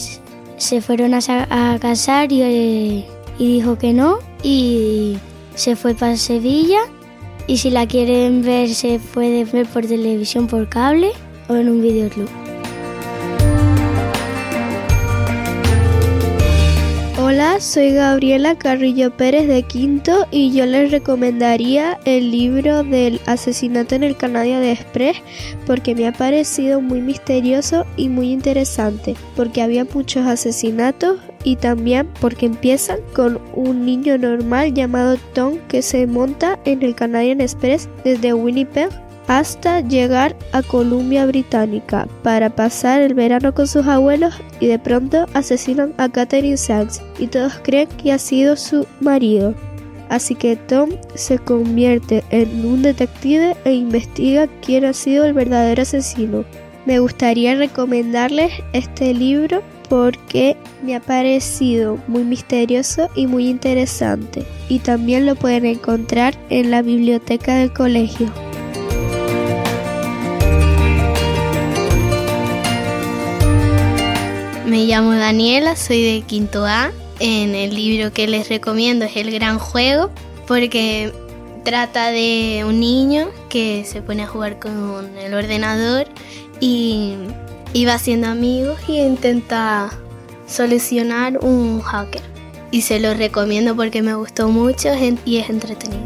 se 0.56 0.80
fueron 0.80 1.14
a, 1.14 1.20
a 1.50 1.78
casar 1.78 2.32
y, 2.32 3.04
y 3.38 3.46
dijo 3.46 3.78
que 3.78 3.92
no 3.92 4.18
y 4.42 5.16
se 5.54 5.76
fue 5.76 5.94
para 5.94 6.16
Sevilla 6.16 6.80
y 7.46 7.58
si 7.58 7.70
la 7.70 7.87
quieren 7.87 8.42
ver 8.42 8.68
se 8.75 9.00
puede 9.12 9.44
ver 9.44 9.66
por 9.66 9.87
televisión 9.87 10.46
por 10.46 10.68
cable 10.68 11.12
o 11.49 11.54
en 11.54 11.68
un 11.68 11.82
videoclub. 11.82 12.43
Hola, 17.44 17.60
soy 17.60 17.92
Gabriela 17.92 18.56
Carrillo 18.56 19.14
Pérez 19.14 19.46
de 19.46 19.64
Quinto 19.64 20.26
y 20.30 20.54
yo 20.54 20.64
les 20.64 20.90
recomendaría 20.90 22.00
el 22.06 22.30
libro 22.30 22.84
del 22.84 23.20
asesinato 23.26 23.94
en 23.94 24.02
el 24.02 24.16
Canadia 24.16 24.60
de 24.60 24.72
Express 24.72 25.18
porque 25.66 25.94
me 25.94 26.08
ha 26.08 26.12
parecido 26.12 26.80
muy 26.80 27.02
misterioso 27.02 27.84
y 27.98 28.08
muy 28.08 28.32
interesante 28.32 29.14
porque 29.36 29.60
había 29.60 29.84
muchos 29.84 30.26
asesinatos 30.26 31.18
y 31.44 31.56
también 31.56 32.08
porque 32.18 32.46
empiezan 32.46 33.00
con 33.14 33.38
un 33.52 33.84
niño 33.84 34.16
normal 34.16 34.72
llamado 34.72 35.18
Tom 35.34 35.58
que 35.68 35.82
se 35.82 36.06
monta 36.06 36.58
en 36.64 36.82
el 36.82 36.94
Canadian 36.94 37.42
Express 37.42 37.90
desde 38.04 38.32
Winnipeg 38.32 38.88
hasta 39.26 39.80
llegar 39.80 40.36
a 40.52 40.62
Columbia 40.62 41.26
Británica 41.26 42.06
para 42.22 42.50
pasar 42.50 43.00
el 43.00 43.14
verano 43.14 43.54
con 43.54 43.66
sus 43.66 43.86
abuelos 43.86 44.34
y 44.60 44.66
de 44.66 44.78
pronto 44.78 45.26
asesinan 45.34 45.94
a 45.96 46.08
Catherine 46.08 46.56
Sachs 46.56 47.02
y 47.18 47.26
todos 47.26 47.54
creen 47.62 47.88
que 47.88 48.12
ha 48.12 48.18
sido 48.18 48.56
su 48.56 48.86
marido. 49.00 49.54
Así 50.08 50.34
que 50.34 50.56
Tom 50.56 50.90
se 51.14 51.38
convierte 51.38 52.22
en 52.30 52.64
un 52.66 52.82
detective 52.82 53.56
e 53.64 53.72
investiga 53.72 54.46
quién 54.60 54.84
ha 54.84 54.92
sido 54.92 55.24
el 55.24 55.32
verdadero 55.32 55.82
asesino. 55.82 56.44
Me 56.86 56.98
gustaría 56.98 57.54
recomendarles 57.54 58.52
este 58.74 59.14
libro 59.14 59.62
porque 59.88 60.56
me 60.82 60.94
ha 60.94 61.00
parecido 61.00 61.98
muy 62.06 62.24
misterioso 62.24 63.08
y 63.14 63.26
muy 63.26 63.48
interesante 63.48 64.44
y 64.68 64.80
también 64.80 65.24
lo 65.24 65.34
pueden 65.34 65.64
encontrar 65.64 66.34
en 66.50 66.70
la 66.70 66.82
biblioteca 66.82 67.54
del 67.54 67.72
colegio. 67.72 68.43
Me 74.74 74.86
llamo 74.86 75.12
Daniela, 75.12 75.76
soy 75.76 76.02
de 76.02 76.22
quinto 76.22 76.66
A. 76.66 76.90
En 77.20 77.54
el 77.54 77.76
libro 77.76 78.12
que 78.12 78.26
les 78.26 78.48
recomiendo 78.48 79.04
es 79.04 79.16
El 79.16 79.30
Gran 79.30 79.60
Juego, 79.60 80.10
porque 80.48 81.12
trata 81.62 82.08
de 82.08 82.64
un 82.66 82.80
niño 82.80 83.28
que 83.48 83.84
se 83.84 84.02
pone 84.02 84.24
a 84.24 84.26
jugar 84.26 84.58
con 84.58 85.16
el 85.16 85.32
ordenador 85.32 86.08
y, 86.58 87.14
va 87.86 87.94
haciendo 87.94 88.26
amigos 88.26 88.80
y 88.88 88.98
intenta 88.98 89.92
solucionar 90.48 91.38
un 91.38 91.80
hacker. 91.80 92.22
Y 92.72 92.80
se 92.80 92.98
lo 92.98 93.14
recomiendo 93.14 93.76
porque 93.76 94.02
me 94.02 94.16
gustó 94.16 94.48
mucho 94.48 94.88
y 95.24 95.36
es 95.36 95.50
entretenido. 95.50 96.02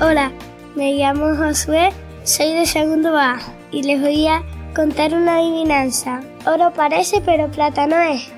Hola, 0.00 0.32
me 0.74 0.94
llamo 0.94 1.36
Josué 1.36 1.92
soy 2.28 2.52
de 2.52 2.66
segundo 2.66 3.16
A 3.16 3.38
y 3.72 3.82
les 3.84 4.02
voy 4.02 4.26
a 4.26 4.42
contar 4.74 5.14
una 5.14 5.38
adivinanza. 5.38 6.20
Oro 6.46 6.70
parece, 6.74 7.22
pero 7.24 7.50
plata 7.50 7.86
no 7.86 7.98
es. 7.98 8.28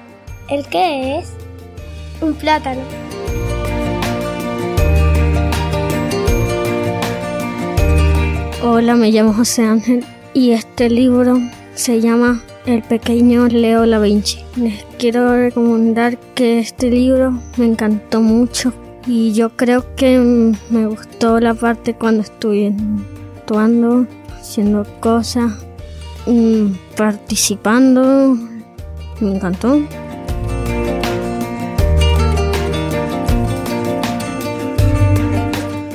¿El 0.48 0.64
qué 0.66 1.18
es? 1.18 1.32
Un 2.20 2.34
plátano. 2.34 2.82
Hola, 8.62 8.94
me 8.94 9.10
llamo 9.10 9.32
José 9.32 9.64
Ángel 9.64 10.04
y 10.34 10.52
este 10.52 10.88
libro 10.88 11.38
se 11.74 12.00
llama 12.00 12.44
El 12.66 12.82
pequeño 12.82 13.48
Leo 13.48 13.88
da 13.88 13.98
Vinci. 13.98 14.38
Les 14.54 14.84
quiero 14.98 15.34
recomendar 15.34 16.16
que 16.36 16.60
este 16.60 16.90
libro 16.90 17.32
me 17.56 17.64
encantó 17.64 18.20
mucho 18.20 18.72
y 19.04 19.32
yo 19.32 19.56
creo 19.56 19.96
que 19.96 20.16
me 20.70 20.86
gustó 20.86 21.40
la 21.40 21.54
parte 21.54 21.94
cuando 21.94 22.22
estuve 22.22 22.72
actuando, 23.50 24.06
haciendo 24.40 24.86
cosas, 25.00 25.50
mm, 26.26 26.66
participando. 26.96 28.36
Me 29.18 29.34
encantó. 29.34 29.82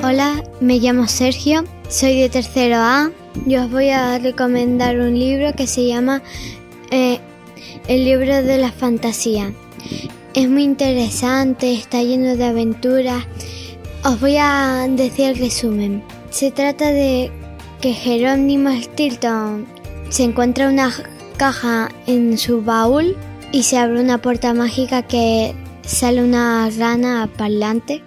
Hola, 0.04 0.44
me 0.60 0.78
llamo 0.78 1.08
Sergio, 1.08 1.64
soy 1.88 2.20
de 2.20 2.28
tercero 2.28 2.76
A. 2.76 3.10
Yo 3.46 3.64
os 3.64 3.70
voy 3.70 3.88
a 3.88 4.18
recomendar 4.18 4.98
un 4.98 5.18
libro 5.18 5.54
que 5.54 5.66
se 5.66 5.86
llama 5.86 6.22
eh, 6.90 7.20
El 7.88 8.04
libro 8.04 8.42
de 8.42 8.58
la 8.58 8.70
fantasía. 8.70 9.50
Es 10.34 10.50
muy 10.50 10.64
interesante, 10.64 11.72
está 11.72 12.02
lleno 12.02 12.36
de 12.36 12.44
aventuras. 12.44 13.24
Os 14.04 14.20
voy 14.20 14.36
a 14.38 14.86
decir 14.90 15.30
el 15.30 15.38
resumen. 15.38 16.02
Se 16.30 16.50
trata 16.50 16.92
de 16.92 17.30
Jerónimo 17.94 18.70
Stilton 18.70 19.66
se 20.08 20.24
encuentra 20.24 20.68
una 20.68 20.92
caja 21.36 21.90
en 22.06 22.38
su 22.38 22.62
baúl 22.62 23.16
y 23.52 23.62
se 23.62 23.78
abre 23.78 24.00
una 24.00 24.18
puerta 24.18 24.54
mágica 24.54 25.02
que 25.02 25.54
sale 25.82 26.22
una 26.22 26.68
rana 26.70 27.28
parlante 27.36 28.02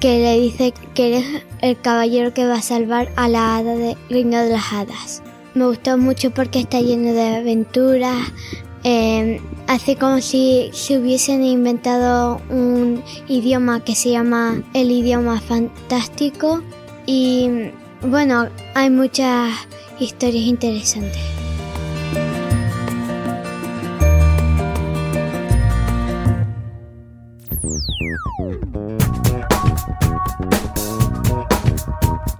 que 0.00 0.18
le 0.18 0.40
dice 0.40 0.74
que 0.94 1.08
eres 1.08 1.44
el 1.60 1.80
caballero 1.80 2.34
que 2.34 2.46
va 2.46 2.54
a 2.54 2.62
salvar 2.62 3.12
a 3.16 3.28
la 3.28 3.56
hada 3.56 3.76
del 3.76 3.96
reino 4.10 4.38
de 4.38 4.50
las 4.50 4.72
hadas. 4.72 5.22
Me 5.54 5.66
gustó 5.66 5.96
mucho 5.96 6.30
porque 6.32 6.60
está 6.60 6.80
lleno 6.80 7.12
de 7.12 7.36
aventuras, 7.36 8.18
eh, 8.84 9.40
hace 9.68 9.96
como 9.96 10.20
si 10.20 10.70
se 10.72 10.98
hubiesen 10.98 11.44
inventado 11.44 12.40
un 12.50 13.02
idioma 13.28 13.84
que 13.84 13.94
se 13.94 14.10
llama 14.10 14.62
el 14.74 14.90
idioma 14.90 15.40
fantástico 15.40 16.62
y 17.06 17.70
bueno, 18.04 18.48
hay 18.74 18.90
muchas 18.90 19.52
historias 19.98 20.44
interesantes. 20.44 21.22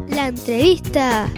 La 0.09 0.28
entrevista. 0.28 1.28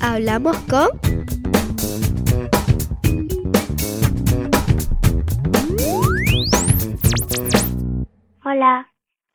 Hablamos 0.00 0.56
con 0.68 1.03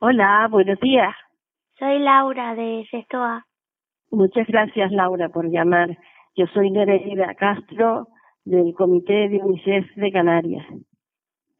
Hola. 0.02 0.48
Buenos 0.50 0.80
días. 0.80 1.14
Soy 1.78 1.98
Laura 1.98 2.54
de 2.54 2.86
Sestoa. 2.90 3.44
Muchas 4.10 4.46
gracias, 4.46 4.90
Laura, 4.92 5.28
por 5.28 5.50
llamar. 5.50 5.90
Yo 6.34 6.46
soy 6.54 6.70
Nereida 6.70 7.34
Castro 7.34 8.08
del 8.46 8.72
Comité 8.72 9.28
de 9.28 9.36
UNICEF 9.36 9.94
de 9.96 10.10
Canarias. 10.10 10.66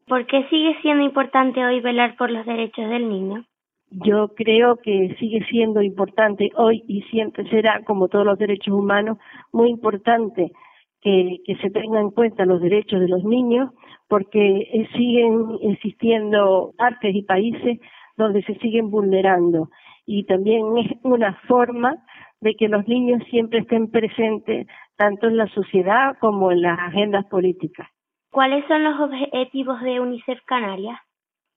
¿Por 0.07 0.25
qué 0.25 0.47
sigue 0.49 0.75
siendo 0.81 1.03
importante 1.03 1.63
hoy 1.63 1.81
velar 1.81 2.15
por 2.17 2.31
los 2.31 2.43
derechos 2.47 2.89
del 2.89 3.09
niño? 3.09 3.45
Yo 3.91 4.29
creo 4.29 4.77
que 4.77 5.15
sigue 5.19 5.45
siendo 5.45 5.83
importante 5.83 6.49
hoy 6.55 6.83
y 6.87 7.03
siempre 7.11 7.47
será, 7.47 7.83
como 7.83 8.07
todos 8.07 8.25
los 8.25 8.39
derechos 8.39 8.73
humanos, 8.73 9.19
muy 9.53 9.69
importante 9.69 10.51
que, 10.99 11.37
que 11.45 11.57
se 11.57 11.69
tengan 11.69 12.05
en 12.05 12.11
cuenta 12.11 12.45
los 12.45 12.59
derechos 12.59 13.01
de 13.01 13.07
los 13.07 13.23
niños 13.23 13.69
porque 14.07 14.87
siguen 14.95 15.59
existiendo 15.61 16.73
artes 16.79 17.13
y 17.13 17.21
países 17.21 17.79
donde 18.23 18.43
se 18.43 18.55
siguen 18.55 18.89
vulnerando 18.89 19.69
y 20.05 20.25
también 20.25 20.77
es 20.77 20.91
una 21.03 21.33
forma 21.47 21.95
de 22.41 22.55
que 22.55 22.67
los 22.67 22.87
niños 22.87 23.21
siempre 23.29 23.59
estén 23.59 23.89
presentes 23.91 24.67
tanto 24.97 25.27
en 25.27 25.37
la 25.37 25.47
sociedad 25.47 26.17
como 26.19 26.51
en 26.51 26.61
las 26.61 26.79
agendas 26.79 27.25
políticas. 27.25 27.87
¿Cuáles 28.31 28.65
son 28.67 28.83
los 28.83 28.99
objetivos 28.99 29.81
de 29.81 29.99
UNICEF 29.99 30.39
Canarias? 30.45 30.97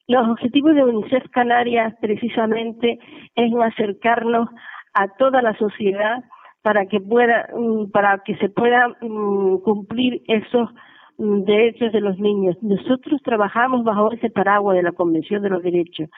Los 0.06 0.28
objetivos 0.28 0.74
de 0.74 0.84
UNICEF 0.84 1.28
Canarias 1.30 1.94
precisamente 2.00 2.98
es 3.34 3.52
acercarnos 3.54 4.48
a 4.92 5.08
toda 5.16 5.40
la 5.40 5.56
sociedad 5.56 6.22
para 6.62 6.86
que 6.86 7.00
pueda 7.00 7.48
mm, 7.54 7.90
para 7.90 8.18
que 8.24 8.36
se 8.36 8.48
puedan 8.48 8.94
mm, 9.00 9.58
cumplir 9.58 10.22
esos 10.26 10.70
mm, 11.18 11.44
derechos 11.44 11.92
de 11.92 12.00
los 12.00 12.18
niños. 12.18 12.56
Nosotros 12.62 13.20
trabajamos 13.22 13.84
bajo 13.84 14.12
ese 14.12 14.30
paraguas 14.30 14.76
de 14.76 14.82
la 14.82 14.92
Convención 14.92 15.42
de 15.42 15.50
los 15.50 15.62
Derechos, 15.62 16.10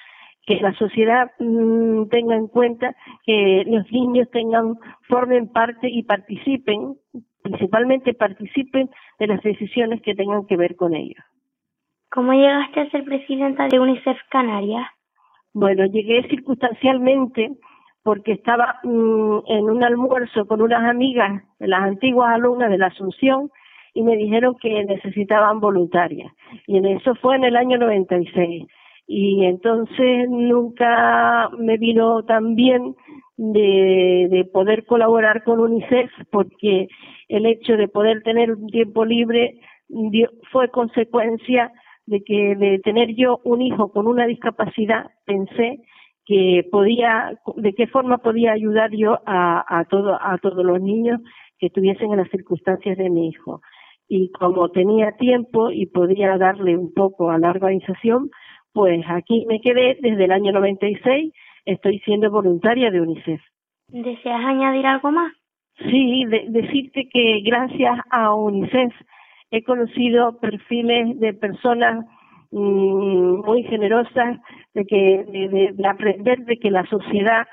que 0.46 0.56
la 0.60 0.72
sociedad 0.74 1.32
tenga 1.38 2.36
en 2.36 2.46
cuenta 2.46 2.94
que 3.24 3.64
los 3.66 3.90
niños 3.90 4.30
tengan 4.30 4.76
formen 5.08 5.48
parte 5.52 5.88
y 5.90 6.04
participen, 6.04 6.94
principalmente 7.42 8.14
participen 8.14 8.88
de 9.18 9.26
las 9.26 9.42
decisiones 9.42 10.00
que 10.02 10.14
tengan 10.14 10.46
que 10.46 10.56
ver 10.56 10.76
con 10.76 10.94
ellos. 10.94 11.22
¿Cómo 12.10 12.32
llegaste 12.32 12.80
a 12.80 12.90
ser 12.90 13.04
presidenta 13.04 13.66
de 13.66 13.80
UNICEF 13.80 14.16
Canarias? 14.30 14.86
Bueno, 15.52 15.84
llegué 15.86 16.26
circunstancialmente 16.28 17.50
porque 18.04 18.32
estaba 18.32 18.78
mm, 18.84 19.38
en 19.46 19.64
un 19.68 19.82
almuerzo 19.82 20.46
con 20.46 20.62
unas 20.62 20.88
amigas 20.88 21.42
de 21.58 21.66
las 21.66 21.82
antiguas 21.82 22.32
alumnas 22.32 22.70
de 22.70 22.78
la 22.78 22.86
Asunción 22.86 23.50
y 23.94 24.02
me 24.02 24.16
dijeron 24.16 24.54
que 24.60 24.84
necesitaban 24.84 25.58
voluntarias. 25.58 26.32
Y 26.68 26.76
en 26.76 26.86
eso 26.86 27.16
fue 27.16 27.34
en 27.34 27.44
el 27.44 27.56
año 27.56 27.78
96. 27.78 28.66
Y 29.06 29.44
entonces 29.44 30.28
nunca 30.28 31.48
me 31.58 31.76
vino 31.78 32.24
tan 32.24 32.54
bien 32.54 32.94
de, 33.36 34.28
de 34.30 34.44
poder 34.52 34.84
colaborar 34.84 35.44
con 35.44 35.60
UNICEF 35.60 36.10
porque 36.30 36.88
el 37.28 37.46
hecho 37.46 37.76
de 37.76 37.88
poder 37.88 38.22
tener 38.22 38.52
un 38.52 38.66
tiempo 38.68 39.04
libre 39.04 39.60
fue 40.50 40.68
consecuencia 40.70 41.72
de 42.06 42.22
que 42.22 42.54
de 42.56 42.78
tener 42.80 43.14
yo 43.14 43.40
un 43.44 43.62
hijo 43.62 43.90
con 43.90 44.06
una 44.06 44.26
discapacidad, 44.26 45.10
pensé 45.24 45.80
que 46.24 46.66
podía, 46.70 47.38
de 47.56 47.72
qué 47.74 47.86
forma 47.86 48.18
podía 48.18 48.52
ayudar 48.52 48.90
yo 48.92 49.18
a, 49.26 49.64
a, 49.68 49.84
todo, 49.84 50.18
a 50.20 50.38
todos 50.38 50.64
los 50.64 50.80
niños 50.80 51.20
que 51.58 51.66
estuviesen 51.66 52.12
en 52.12 52.18
las 52.18 52.30
circunstancias 52.30 52.98
de 52.98 53.10
mi 53.10 53.28
hijo. 53.28 53.60
Y 54.08 54.30
como 54.32 54.68
tenía 54.70 55.12
tiempo 55.12 55.70
y 55.70 55.86
podía 55.86 56.36
darle 56.36 56.76
un 56.76 56.92
poco 56.92 57.30
a 57.30 57.38
la 57.38 57.50
organización, 57.50 58.30
pues 58.76 59.06
aquí 59.08 59.46
me 59.48 59.58
quedé 59.58 59.96
desde 60.02 60.26
el 60.26 60.32
año 60.32 60.52
96, 60.52 61.32
estoy 61.64 61.98
siendo 62.00 62.30
voluntaria 62.30 62.90
de 62.90 63.00
UNICEF. 63.00 63.40
¿Deseas 63.88 64.44
añadir 64.44 64.84
algo 64.84 65.10
más? 65.12 65.32
Sí, 65.78 66.26
decirte 66.48 67.08
que 67.10 67.40
gracias 67.40 67.98
a 68.10 68.34
UNICEF 68.34 68.92
he 69.50 69.62
conocido 69.62 70.38
perfiles 70.40 71.18
de 71.18 71.32
personas 71.32 72.04
mm, 72.50 73.46
muy 73.46 73.62
generosas, 73.62 74.40
de 74.74 74.84
que 74.84 75.24
de, 75.74 75.88
aprender 75.88 76.40
de 76.40 76.58
que 76.58 76.70
la 76.70 76.84
sociedad 76.84 77.46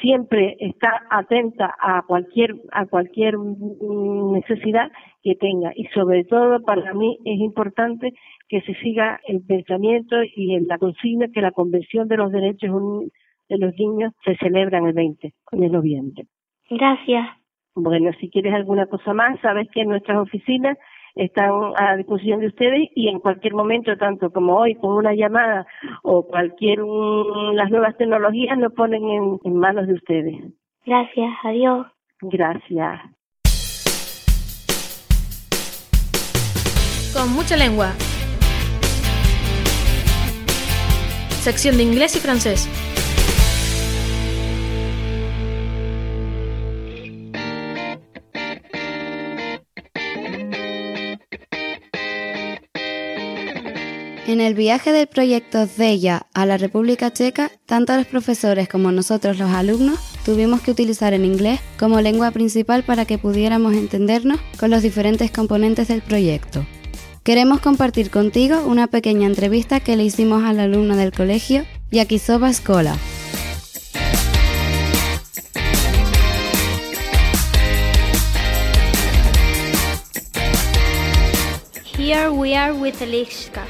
siempre 0.00 0.56
está 0.58 1.04
atenta 1.08 1.72
a 1.78 2.02
cualquier 2.02 2.56
a 2.72 2.86
cualquier 2.86 3.38
mm, 3.38 4.32
necesidad 4.32 4.90
que 5.24 5.34
tenga 5.34 5.72
y 5.74 5.86
sobre 5.86 6.24
todo 6.24 6.62
para 6.62 6.92
mí 6.92 7.18
es 7.24 7.40
importante 7.40 8.12
que 8.48 8.60
se 8.60 8.74
siga 8.74 9.20
el 9.26 9.42
pensamiento 9.44 10.16
y 10.22 10.60
la 10.60 10.78
consigna 10.78 11.28
que 11.32 11.40
la 11.40 11.50
Convención 11.50 12.06
de 12.08 12.18
los 12.18 12.30
Derechos 12.30 12.70
de 13.48 13.58
los 13.58 13.74
Niños 13.78 14.12
se 14.24 14.36
celebra 14.36 14.78
en 14.78 14.86
el 14.86 14.92
20 14.92 15.32
de 15.52 15.68
noviembre. 15.68 16.26
Gracias. 16.68 17.26
Bueno, 17.74 18.12
si 18.20 18.30
quieres 18.30 18.54
alguna 18.54 18.86
cosa 18.86 19.14
más, 19.14 19.40
sabes 19.40 19.68
que 19.70 19.80
en 19.80 19.88
nuestras 19.88 20.18
oficinas 20.18 20.76
están 21.14 21.50
a 21.76 21.96
disposición 21.96 22.40
de 22.40 22.48
ustedes 22.48 22.88
y 22.94 23.08
en 23.08 23.18
cualquier 23.20 23.54
momento, 23.54 23.96
tanto 23.96 24.30
como 24.30 24.56
hoy, 24.56 24.74
con 24.74 24.92
una 24.92 25.14
llamada 25.14 25.66
o 26.02 26.26
cualquier 26.26 26.80
las 26.80 27.70
nuevas 27.70 27.96
tecnologías 27.96 28.58
lo 28.58 28.70
ponen 28.70 29.08
en, 29.08 29.38
en 29.42 29.56
manos 29.56 29.86
de 29.86 29.94
ustedes. 29.94 30.36
Gracias, 30.84 31.32
adiós. 31.44 31.86
Gracias. 32.20 33.13
Con 37.14 37.32
mucha 37.32 37.56
lengua. 37.56 37.94
Sección 41.44 41.76
de 41.76 41.84
inglés 41.84 42.16
y 42.16 42.18
francés. 42.18 42.68
En 54.26 54.40
el 54.40 54.54
viaje 54.54 54.90
del 54.90 55.06
proyecto 55.06 55.68
Zella 55.68 56.26
a 56.34 56.46
la 56.46 56.56
República 56.56 57.12
Checa, 57.12 57.52
tanto 57.66 57.94
los 57.96 58.06
profesores 58.06 58.68
como 58.68 58.90
nosotros 58.90 59.38
los 59.38 59.52
alumnos 59.52 60.00
tuvimos 60.24 60.62
que 60.62 60.72
utilizar 60.72 61.14
el 61.14 61.24
inglés 61.24 61.60
como 61.78 62.00
lengua 62.00 62.32
principal 62.32 62.82
para 62.82 63.04
que 63.04 63.18
pudiéramos 63.18 63.74
entendernos 63.74 64.40
con 64.58 64.70
los 64.70 64.82
diferentes 64.82 65.30
componentes 65.30 65.86
del 65.86 66.02
proyecto. 66.02 66.66
Queremos 67.24 67.60
compartir 67.60 68.10
contigo 68.10 68.66
una 68.66 68.86
pequeña 68.86 69.26
entrevista 69.26 69.80
que 69.80 69.96
le 69.96 70.04
hicimos 70.04 70.44
al 70.44 70.60
alumno 70.60 70.94
del 70.94 71.10
colegio, 71.10 71.64
Yakisova 71.90 72.52
Skola. 72.52 72.98
Here 81.96 82.28
we 82.28 82.54
are 82.54 82.74
with 82.74 83.00
Elishka, 83.00 83.62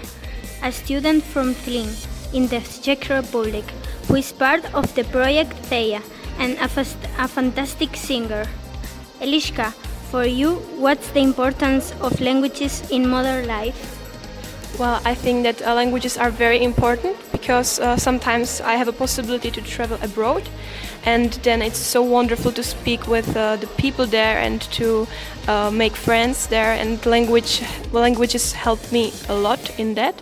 a 0.61 0.73
student 0.73 1.23
from 1.23 1.55
Tlin 1.65 1.87
in 2.33 2.49
the 2.49 2.61
Czech 2.83 3.09
Republic, 3.09 3.63
who 4.09 4.17
is 4.17 4.33
part 4.33 4.65
of 4.75 4.93
the 4.97 5.05
project 5.05 5.53
Theia 5.71 6.03
and 6.41 6.59
a, 6.59 7.23
a 7.23 7.29
fantastic 7.29 7.95
singer. 7.95 8.49
Elishka, 9.21 9.73
for 10.15 10.25
you, 10.25 10.55
what's 10.79 11.11
the 11.11 11.19
importance 11.19 11.93
of 12.01 12.21
languages 12.21 12.89
in 12.89 13.05
modern 13.09 13.49
life? 13.49 13.75
Well, 14.79 15.01
I 15.05 15.13
think 15.13 15.43
that 15.43 15.61
uh, 15.61 15.75
languages 15.75 16.17
are 16.17 16.31
very 16.31 16.63
important 16.63 17.17
because 17.33 17.81
uh, 17.81 17.97
sometimes 17.97 18.61
I 18.61 18.77
have 18.77 18.87
a 18.87 18.93
possibility 18.93 19.51
to 19.51 19.61
travel 19.61 19.99
abroad, 20.03 20.49
and 21.05 21.33
then 21.43 21.63
it's 21.63 21.79
so 21.79 22.01
wonderful 22.01 22.53
to 22.53 22.63
speak 22.63 23.09
with 23.09 23.37
uh, 23.37 23.57
the 23.57 23.67
people 23.67 24.07
there 24.07 24.39
and 24.39 24.63
to 24.79 25.09
uh, 25.49 25.73
make 25.73 25.97
friends 25.97 26.47
there. 26.47 26.75
And 26.81 27.05
language 27.05 27.63
languages 27.91 28.53
help 28.53 28.93
me 28.93 29.13
a 29.29 29.35
lot 29.35 29.81
in 29.81 29.95
that. 29.95 30.15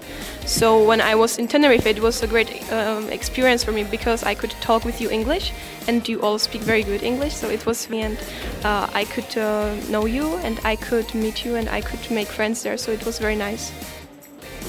So 0.46 0.83
when 0.83 1.00
I 1.00 1.14
was 1.14 1.38
in 1.38 1.48
Tenerife, 1.48 1.87
it 1.87 2.00
was 2.00 2.22
a 2.22 2.26
great 2.26 2.50
um, 2.72 3.09
experience 3.11 3.64
for 3.64 3.72
me 3.72 3.85
because 3.85 4.22
I 4.22 4.35
could 4.35 4.50
talk 4.61 4.85
with 4.85 5.00
you 5.00 5.11
English, 5.11 5.52
and 5.88 6.07
you 6.09 6.20
all 6.20 6.38
speak 6.38 6.62
very 6.62 6.83
good 6.83 7.02
English. 7.02 7.35
So 7.35 7.48
it 7.48 7.64
was 7.64 7.88
me, 7.88 8.02
and 8.02 8.18
uh, 8.64 8.88
I 8.92 9.05
could 9.05 9.38
uh, 9.38 9.74
know 9.88 10.07
you, 10.07 10.37
and 10.44 10.61
I 10.64 10.76
could 10.76 11.14
meet 11.14 11.44
you, 11.44 11.57
and 11.57 11.68
I 11.68 11.81
could 11.81 12.11
make 12.11 12.28
friends 12.28 12.62
there. 12.62 12.76
So 12.76 12.92
it 12.92 13.05
was 13.07 13.18
very 13.18 13.37
nice. 13.37 13.72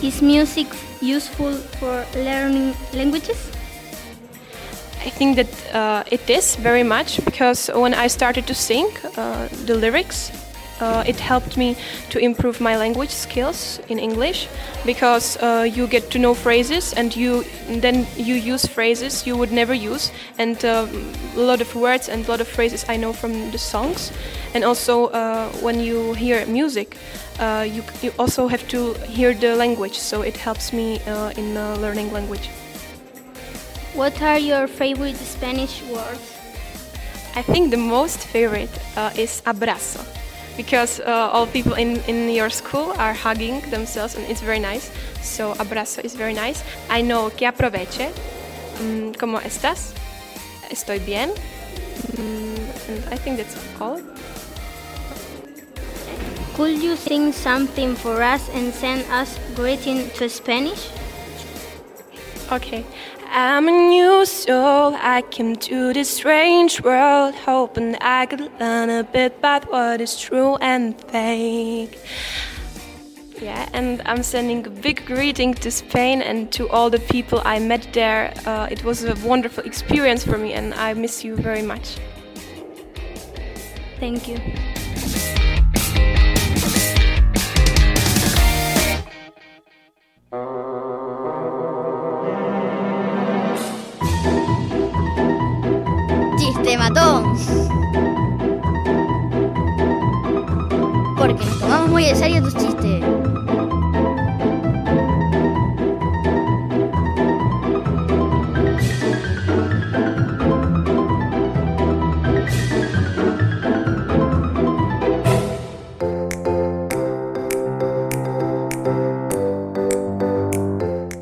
Is 0.01 0.21
music 0.21 0.67
useful 1.01 1.53
for 1.79 2.05
learning 2.15 2.75
languages? 2.93 3.51
I 5.05 5.09
think 5.09 5.35
that 5.35 5.75
uh, 5.75 6.03
it 6.11 6.29
is 6.29 6.55
very 6.55 6.83
much 6.83 7.23
because 7.25 7.69
when 7.73 7.93
I 7.93 8.07
started 8.07 8.47
to 8.47 8.53
sing 8.53 8.89
uh, 9.17 9.49
the 9.65 9.75
lyrics, 9.75 10.31
uh, 10.83 11.03
it 11.07 11.19
helped 11.19 11.57
me 11.57 11.75
to 12.09 12.19
improve 12.19 12.59
my 12.59 12.75
language 12.75 13.09
skills 13.09 13.79
in 13.87 13.99
English 13.99 14.47
because 14.85 15.37
uh, 15.37 15.67
you 15.75 15.87
get 15.87 16.11
to 16.11 16.19
know 16.19 16.33
phrases 16.33 16.93
and 16.93 17.15
you 17.15 17.43
then 17.81 18.05
you 18.17 18.35
use 18.35 18.65
phrases 18.65 19.25
you 19.25 19.37
would 19.37 19.51
never 19.51 19.73
use 19.73 20.11
and 20.37 20.65
uh, 20.65 20.85
a 21.35 21.39
lot 21.39 21.61
of 21.61 21.75
words 21.75 22.09
and 22.09 22.25
a 22.25 22.31
lot 22.31 22.41
of 22.41 22.47
phrases 22.47 22.85
I 22.89 22.97
know 22.97 23.13
from 23.13 23.51
the 23.51 23.57
songs 23.57 24.11
and 24.53 24.63
also 24.63 25.07
uh, 25.07 25.47
when 25.61 25.79
you 25.79 26.13
hear 26.13 26.45
music 26.45 26.97
uh, 27.39 27.65
you, 27.67 27.83
you 28.01 28.11
also 28.19 28.47
have 28.47 28.67
to 28.67 28.93
hear 29.07 29.33
the 29.33 29.55
language 29.55 29.97
so 29.97 30.21
it 30.21 30.37
helps 30.37 30.73
me 30.73 30.99
uh, 31.07 31.31
in 31.37 31.55
learning 31.81 32.13
language. 32.13 32.49
What 33.95 34.21
are 34.21 34.39
your 34.39 34.67
favorite 34.67 35.15
Spanish 35.15 35.81
words? 35.83 36.21
I 37.35 37.41
think 37.41 37.71
the 37.71 37.77
most 37.77 38.19
favorite 38.19 38.73
is 39.17 39.41
abrazo 39.45 40.01
because 40.57 40.99
uh, 40.99 41.29
all 41.31 41.47
people 41.47 41.73
in, 41.73 41.97
in 42.07 42.29
your 42.29 42.49
school 42.49 42.93
are 42.97 43.13
hugging 43.13 43.61
themselves 43.69 44.15
and 44.15 44.25
it's 44.29 44.41
very 44.41 44.59
nice. 44.59 44.91
So 45.21 45.53
abrazo 45.55 46.03
is 46.03 46.15
very 46.15 46.33
nice. 46.33 46.63
I 46.89 47.01
know 47.01 47.29
que 47.29 47.47
aproveche. 47.47 48.11
Mm, 48.79 49.13
¿Cómo 49.15 49.39
estás? 49.41 49.93
Estoy 50.69 50.99
bien. 51.05 51.31
Mm, 52.17 52.89
and 52.89 53.13
I 53.13 53.17
think 53.17 53.37
that's 53.37 53.57
all. 53.79 53.99
Could 56.55 56.83
you 56.83 56.95
sing 56.95 57.31
something 57.31 57.95
for 57.95 58.21
us 58.21 58.47
and 58.53 58.73
send 58.73 59.05
us 59.09 59.39
greeting 59.55 60.09
to 60.11 60.29
Spanish? 60.29 60.89
Okay. 62.51 62.85
I'm 63.35 63.67
a 63.67 63.71
new 63.71 64.27
soul. 64.27 64.93
I 64.95 65.23
came 65.23 65.55
to 65.55 65.91
this 65.91 66.07
strange 66.07 66.83
world, 66.83 67.33
hoping 67.33 67.95
I 67.99 68.27
could 68.27 68.41
learn 68.59 68.91
a 68.91 69.03
bit 69.03 69.37
about 69.39 69.71
what 69.71 69.99
is 70.01 70.19
true 70.19 70.57
and 70.57 70.93
fake. 71.09 71.97
Yeah, 73.41 73.67
and 73.73 74.03
I'm 74.05 74.21
sending 74.21 74.67
a 74.67 74.69
big 74.69 75.07
greeting 75.07 75.55
to 75.55 75.71
Spain 75.71 76.21
and 76.21 76.51
to 76.51 76.69
all 76.69 76.91
the 76.91 76.99
people 76.99 77.41
I 77.43 77.57
met 77.57 77.87
there. 77.91 78.31
Uh, 78.45 78.67
it 78.69 78.83
was 78.83 79.03
a 79.03 79.15
wonderful 79.27 79.63
experience 79.63 80.23
for 80.23 80.37
me, 80.37 80.53
and 80.53 80.75
I 80.75 80.93
miss 80.93 81.23
you 81.23 81.35
very 81.35 81.63
much. 81.63 81.97
Thank 83.99 84.27
you. 84.27 84.37
Tus. 102.13 102.53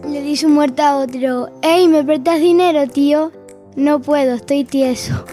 Le 0.09 0.21
di 0.21 0.35
su 0.35 0.49
muerte 0.49 0.81
a 0.81 0.97
otro. 0.97 1.49
¡Ey, 1.61 1.87
me 1.87 2.03
prestas 2.03 2.39
dinero, 2.39 2.87
tío! 2.87 3.31
No 3.75 4.01
puedo, 4.01 4.35
estoy 4.35 4.65
tieso. 4.65 5.25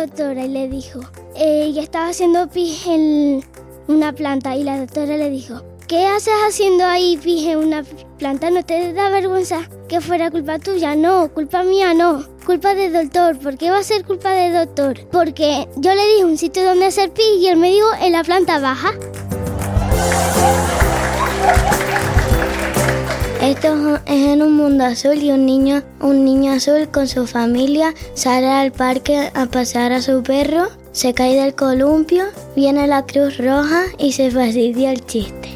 Doctora 0.00 0.44
y 0.44 0.48
le 0.48 0.68
dijo 0.68 1.00
eh, 1.36 1.70
que 1.74 1.80
estaba 1.80 2.08
haciendo 2.08 2.48
pis 2.48 2.86
en 2.86 3.44
una 3.88 4.12
planta 4.12 4.56
y 4.56 4.64
la 4.64 4.78
doctora 4.78 5.16
le 5.16 5.30
dijo, 5.30 5.62
¿qué 5.86 6.06
haces 6.06 6.34
haciendo 6.46 6.84
ahí 6.84 7.16
pis 7.16 7.46
en 7.46 7.58
una 7.58 7.84
planta? 8.18 8.50
¿No 8.50 8.64
te 8.64 8.92
da 8.92 9.10
vergüenza 9.10 9.68
que 9.88 10.00
fuera 10.00 10.30
culpa 10.30 10.58
tuya? 10.58 10.94
No, 10.94 11.32
culpa 11.32 11.62
mía 11.62 11.94
no, 11.94 12.24
culpa 12.46 12.74
del 12.74 12.92
doctor. 12.92 13.38
¿Por 13.38 13.56
qué 13.56 13.70
va 13.70 13.78
a 13.78 13.82
ser 13.82 14.04
culpa 14.04 14.30
del 14.30 14.54
doctor? 14.54 14.98
Porque 15.10 15.68
yo 15.76 15.94
le 15.94 16.06
dije 16.08 16.24
un 16.24 16.38
sitio 16.38 16.64
donde 16.64 16.86
hacer 16.86 17.12
pis 17.12 17.38
y 17.38 17.48
él 17.48 17.56
me 17.56 17.70
dijo 17.70 17.88
en 18.00 18.12
la 18.12 18.24
planta 18.24 18.58
baja. 18.58 18.92
Esto 23.44 23.96
es 24.06 24.26
en 24.26 24.40
un 24.40 24.56
mundo 24.56 24.86
azul 24.86 25.18
y 25.22 25.30
un 25.30 25.44
niño, 25.44 25.82
un 26.00 26.24
niño 26.24 26.54
azul 26.54 26.88
con 26.90 27.06
su 27.06 27.26
familia 27.26 27.92
sale 28.14 28.46
al 28.46 28.72
parque 28.72 29.30
a 29.34 29.44
pasear 29.44 29.92
a 29.92 30.00
su 30.00 30.22
perro, 30.22 30.68
se 30.92 31.12
cae 31.12 31.38
del 31.38 31.54
columpio, 31.54 32.24
viene 32.56 32.86
la 32.86 33.04
Cruz 33.04 33.36
Roja 33.36 33.82
y 33.98 34.12
se 34.12 34.30
fastidia 34.30 34.92
el 34.92 35.04
chiste. 35.04 35.50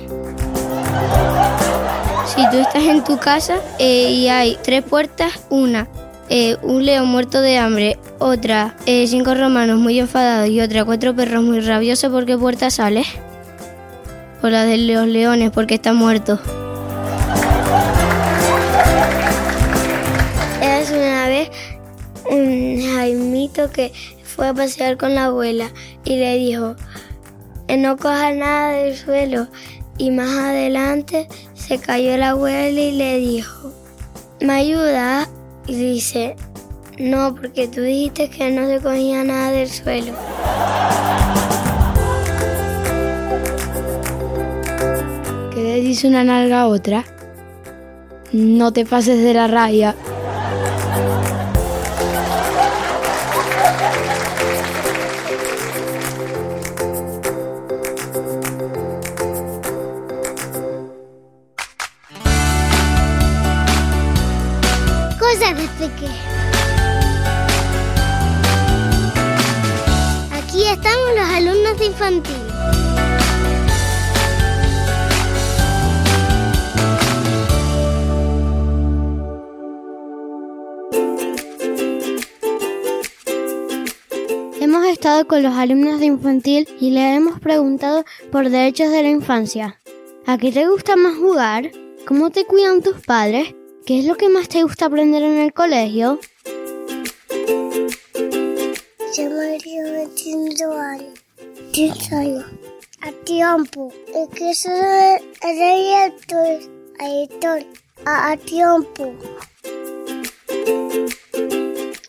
Si 2.27 2.51
tú 2.51 2.59
estás 2.59 2.83
en 2.83 3.03
tu 3.05 3.17
casa 3.17 3.57
eh, 3.79 4.11
y 4.11 4.29
hay 4.29 4.59
tres 4.63 4.83
puertas, 4.83 5.41
una, 5.49 5.89
eh, 6.29 6.59
un 6.63 6.85
león 6.85 7.09
muerto 7.09 7.41
de 7.41 7.57
hambre, 7.57 7.99
otra, 8.19 8.77
eh, 8.85 9.07
cinco 9.07 9.35
romanos 9.35 9.79
muy 9.79 9.99
enfadados 9.99 10.51
y 10.51 10.61
otra, 10.61 10.85
cuatro 10.85 11.17
perros 11.17 11.43
muy 11.43 11.61
rabiosos, 11.61 12.13
¿por 12.13 12.27
qué 12.27 12.37
puerta 12.37 12.69
sales? 12.69 13.07
Por 14.43 14.51
la 14.51 14.67
de 14.67 14.77
los 14.77 15.07
leones, 15.07 15.51
porque 15.53 15.77
está 15.77 15.95
muerto. 15.95 16.39
Que 23.73 23.93
fue 24.25 24.49
a 24.49 24.55
pasear 24.55 24.97
con 24.97 25.15
la 25.15 25.27
abuela 25.27 25.71
y 26.05 26.17
le 26.17 26.37
dijo, 26.39 26.75
"Eh, 27.69 27.77
no 27.77 27.97
cojas 27.97 28.35
nada 28.35 28.73
del 28.73 28.97
suelo. 28.97 29.49
Y 29.97 30.11
más 30.11 30.31
adelante 30.31 31.29
se 31.55 31.79
cayó 31.79 32.17
la 32.17 32.31
abuela 32.31 32.81
y 32.81 32.93
le 32.93 33.19
dijo, 33.19 33.73
¿me 34.41 34.53
ayudas? 34.53 35.29
Y 35.67 35.75
dice, 35.75 36.37
no, 36.99 37.35
porque 37.35 37.69
tú 37.69 37.83
dijiste 37.83 38.31
que 38.31 38.51
no 38.51 38.67
se 38.67 38.81
cogía 38.81 39.25
nada 39.25 39.51
del 39.51 39.69
suelo. 39.69 40.13
¿Qué 45.53 45.63
le 45.63 45.81
dice 45.81 46.07
una 46.07 46.23
nalga 46.23 46.63
a 46.63 46.67
otra? 46.69 47.05
No 48.33 48.73
te 48.73 48.87
pases 48.87 49.23
de 49.23 49.35
la 49.35 49.49
raya. 49.49 49.97
Infantil. 72.09 72.35
Hemos 84.61 84.87
estado 84.87 85.27
con 85.27 85.43
los 85.43 85.55
alumnos 85.55 86.01
de 86.01 86.07
infantil 86.07 86.69
y 86.81 86.91
le 86.91 87.15
hemos 87.15 87.41
preguntado 87.41 88.05
por 88.31 88.49
derechos 88.51 88.91
de 88.91 89.03
la 89.03 89.11
infancia. 89.11 89.79
¿A 90.27 90.37
qué 90.37 90.53
te 90.53 90.69
gusta 90.69 90.97
más 90.97 91.17
jugar? 91.17 91.71
¿Cómo 92.07 92.31
te 92.31 92.45
cuidan 92.45 92.83
tus 92.83 93.01
padres? 93.05 93.55
¿Qué 93.87 94.01
es 94.01 94.05
lo 94.05 94.17
que 94.17 94.29
más 94.29 94.49
te 94.49 94.63
gusta 94.63 94.87
aprender 94.87 95.23
en 95.23 95.39
el 95.39 95.53
colegio? 95.53 96.21
Yo 99.17 99.31
me 99.31 99.59
A 101.79 103.13
tiempo. 103.25 103.93
Es 104.09 104.29
que 104.31 104.51
el 105.43 105.55
director. 105.55 106.59
A 108.05 108.33
A, 108.33 108.37
tiempo. 108.37 109.15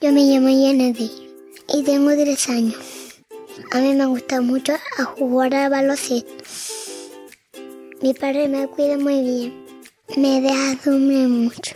Yo 0.02 0.12
me 0.12 0.24
llamo 0.24 0.48
Kennedy 0.48 1.12
y 1.68 1.84
tengo 1.84 2.10
tres 2.14 2.50
años. 2.50 2.80
A 3.72 3.82
mí 3.82 3.94
me 3.94 4.08
gusta 4.08 4.42
mucho 4.42 4.74
jugar 5.20 5.54
al 5.54 5.70
baloncesto. 5.70 6.44
Mi 8.02 8.16
padre 8.16 8.48
me 8.48 8.68
cuida 8.70 8.98
muy 8.98 9.22
bien. 9.22 9.66
Me 10.18 10.42
deja 10.42 10.80
dormir 10.84 11.28
mucho. 11.28 11.76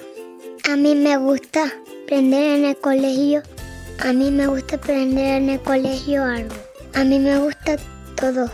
A 0.68 0.76
mí 0.76 0.96
me 0.96 1.16
gusta 1.18 1.72
aprender 2.06 2.58
en 2.58 2.66
el 2.66 2.78
colegio. 2.78 3.44
A 4.00 4.14
mí 4.14 4.32
me 4.32 4.48
gusta 4.48 4.78
aprender 4.78 5.44
en 5.44 5.52
el 5.52 5.62
colegio 5.62 6.24
algo. 6.24 6.63
A 6.96 7.04
mí 7.04 7.18
me 7.18 7.40
gustan 7.40 7.80
todos 8.16 8.52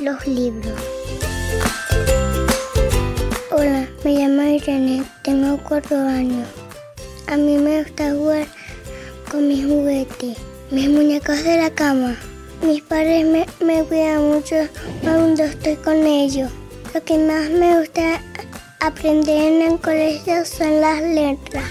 los 0.00 0.26
libros. 0.26 0.72
Hola, 3.50 3.88
me 4.04 4.14
llamo 4.14 4.42
Irene, 4.42 5.02
tengo 5.24 5.58
cuatro 5.68 5.96
años. 5.98 6.46
A 7.26 7.36
mí 7.36 7.58
me 7.58 7.82
gusta 7.82 8.12
jugar 8.12 8.46
con 9.30 9.48
mis 9.48 9.66
juguetes, 9.66 10.38
mis 10.70 10.88
muñecos 10.88 11.42
de 11.42 11.58
la 11.58 11.70
cama. 11.70 12.14
Mis 12.62 12.82
padres 12.82 13.26
me, 13.60 13.84
cuidan 13.84 14.28
mucho 14.28 14.56
cuando 15.02 15.42
estoy 15.42 15.74
con 15.76 16.06
ellos. 16.06 16.52
Lo 16.94 17.02
que 17.02 17.18
más 17.18 17.50
me 17.50 17.80
gusta 17.80 18.20
aprender 18.78 19.52
en 19.52 19.72
el 19.72 19.80
colegio 19.80 20.44
son 20.44 20.80
las 20.80 21.02
letras. 21.02 21.64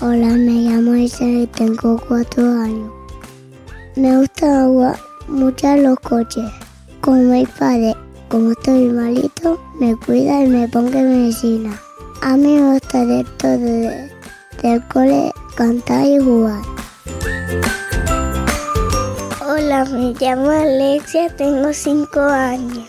Hola, 0.00 0.28
me 0.28 0.70
llamo 0.70 0.94
Isabel 0.96 1.46
tengo 1.48 2.02
cuatro 2.08 2.42
años. 2.44 2.99
Me 4.00 4.16
gusta 4.16 4.66
mucho 5.28 5.76
los 5.76 6.00
coches. 6.00 6.50
Con 7.02 7.30
mi 7.30 7.44
padre, 7.44 7.94
como 8.30 8.52
estoy 8.52 8.84
malito, 8.88 9.60
me 9.78 9.94
cuida 9.94 10.42
y 10.42 10.48
me 10.48 10.66
ponga 10.68 11.02
medicina. 11.02 11.78
A 12.22 12.34
mí 12.34 12.56
me 12.56 12.72
gusta 12.78 13.04
de 13.04 13.24
todo 13.36 13.58
de- 13.58 14.10
del 14.62 14.82
cole, 14.88 15.30
cantar 15.54 16.06
y 16.06 16.18
jugar. 16.18 16.62
Hola, 19.46 19.84
me 19.84 20.14
llamo 20.18 20.48
Alexia, 20.48 21.36
tengo 21.36 21.70
5 21.70 22.20
años. 22.20 22.88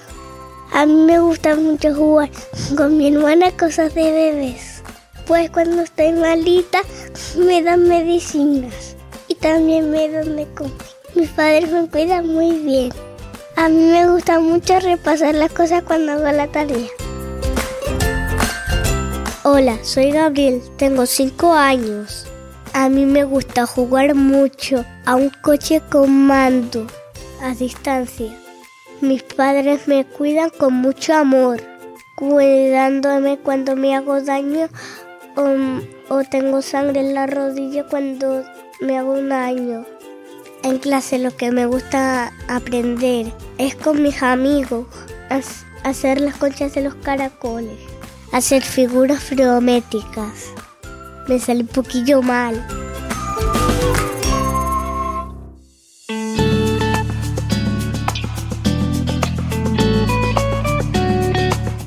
A 0.71 0.85
mí 0.85 0.93
me 0.93 1.19
gusta 1.19 1.57
mucho 1.57 1.93
jugar 1.93 2.29
con 2.77 2.95
mi 2.95 3.13
hermana 3.13 3.51
cosas 3.59 3.93
de 3.93 4.13
bebés. 4.13 4.81
Pues 5.27 5.49
cuando 5.49 5.81
estoy 5.81 6.13
malita 6.13 6.79
me 7.37 7.61
dan 7.61 7.85
medicinas 7.89 8.95
y 9.27 9.35
también 9.35 9.91
me 9.91 10.07
dan 10.09 10.37
de 10.37 10.47
comer. 10.53 10.90
Mis 11.15 11.29
padres 11.29 11.69
me 11.71 11.87
cuidan 11.87 12.27
muy 12.27 12.51
bien. 12.59 12.91
A 13.57 13.67
mí 13.67 13.83
me 13.91 14.09
gusta 14.09 14.39
mucho 14.39 14.79
repasar 14.79 15.35
las 15.35 15.51
cosas 15.51 15.83
cuando 15.83 16.13
hago 16.13 16.31
la 16.31 16.47
tarea. 16.47 16.87
Hola, 19.43 19.77
soy 19.83 20.11
Gabriel, 20.11 20.61
tengo 20.77 21.05
5 21.05 21.53
años. 21.53 22.27
A 22.73 22.87
mí 22.87 23.05
me 23.05 23.25
gusta 23.25 23.65
jugar 23.65 24.15
mucho 24.15 24.85
a 25.05 25.15
un 25.15 25.29
coche 25.41 25.81
con 25.91 26.27
mando 26.27 26.87
a 27.41 27.53
distancia. 27.53 28.33
Mis 29.01 29.23
padres 29.23 29.87
me 29.89 30.05
cuidan 30.05 30.49
con 30.51 30.75
mucho 30.75 31.13
amor, 31.13 31.61
cuidándome 32.15 33.37
cuando 33.39 33.75
me 33.75 33.95
hago 33.95 34.21
daño 34.21 34.69
o, 35.35 36.15
o 36.15 36.23
tengo 36.23 36.61
sangre 36.61 37.01
en 37.01 37.13
la 37.13 37.27
rodilla 37.27 37.85
cuando 37.85 38.43
me 38.79 38.97
hago 38.97 39.13
un 39.13 39.29
daño. 39.29 39.85
En 40.63 40.77
clase 40.77 41.17
lo 41.17 41.35
que 41.35 41.51
me 41.51 41.65
gusta 41.65 42.31
aprender 42.47 43.33
es 43.57 43.75
con 43.75 44.03
mis 44.03 44.21
amigos, 44.21 44.85
hacer 45.83 46.21
las 46.21 46.35
conchas 46.35 46.75
de 46.75 46.81
los 46.83 46.93
caracoles, 46.95 47.79
hacer 48.31 48.61
figuras 48.61 49.23
geométricas. 49.23 50.51
Me 51.27 51.39
sale 51.39 51.61
un 51.61 51.67
poquillo 51.67 52.21
mal. 52.21 52.63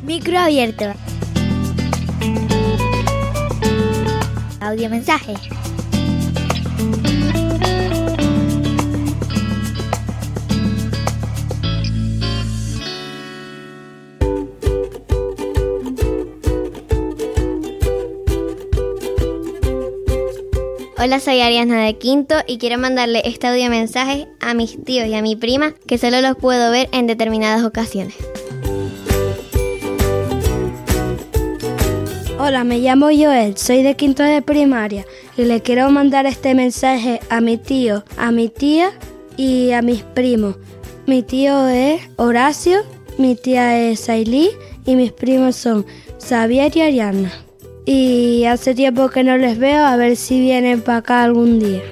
Micro 0.03 0.39
abierto. 0.39 0.93
Audio 4.61 4.91
mensaje. 4.91 5.35
Hola, 21.05 21.21
soy 21.21 21.43
Ariana 21.43 21.85
de 21.85 21.99
Quinto 21.99 22.35
y 22.47 22.57
quiero 22.57 22.79
mandarle 22.79 23.21
este 23.27 23.47
audio 23.47 23.69
mensaje 23.69 24.27
a 24.41 24.55
mis 24.55 24.83
tíos 24.83 25.07
y 25.07 25.13
a 25.13 25.21
mi 25.21 25.37
prima 25.37 25.75
que 25.87 25.99
solo 25.99 26.23
los 26.23 26.35
puedo 26.35 26.71
ver 26.71 26.89
en 26.93 27.07
determinadas 27.07 27.63
ocasiones. 27.63 28.15
Hola, 32.39 32.65
me 32.65 32.79
llamo 32.79 33.09
Joel, 33.15 33.59
soy 33.59 33.83
de 33.83 33.97
quinto 33.97 34.23
de 34.23 34.41
primaria 34.41 35.05
y 35.37 35.43
le 35.43 35.61
quiero 35.61 35.91
mandar 35.91 36.25
este 36.25 36.55
mensaje 36.55 37.21
a 37.29 37.43
mi 37.43 37.59
tío, 37.59 38.03
a 38.17 38.33
mi 38.33 38.49
tía 38.49 38.91
y 39.37 39.73
a 39.73 39.83
mis 39.83 40.05
primos. 40.05 40.57
Mi 41.07 41.23
tío 41.23 41.69
es 41.69 42.01
Horacio, 42.17 42.81
mi 43.19 43.37
tía 43.37 43.79
es 43.79 44.09
Ailí 44.09 44.53
y 44.87 44.97
mis 44.97 45.13
primos 45.13 45.55
son 45.55 45.85
Xavier 46.19 46.75
y 46.75 46.81
Ariana. 46.81 47.44
Y 47.87 48.45
hace 48.45 48.75
tiempo 48.75 49.11
que 49.11 49.23
no 49.25 49.37
les 49.37 49.59
veo, 49.59 49.85
a 49.85 49.97
ver 49.97 50.17
si 50.17 50.41
vienen 50.41 50.81
para 50.81 50.99
acá 50.99 51.23
algún 51.23 51.61
día. 51.61 51.83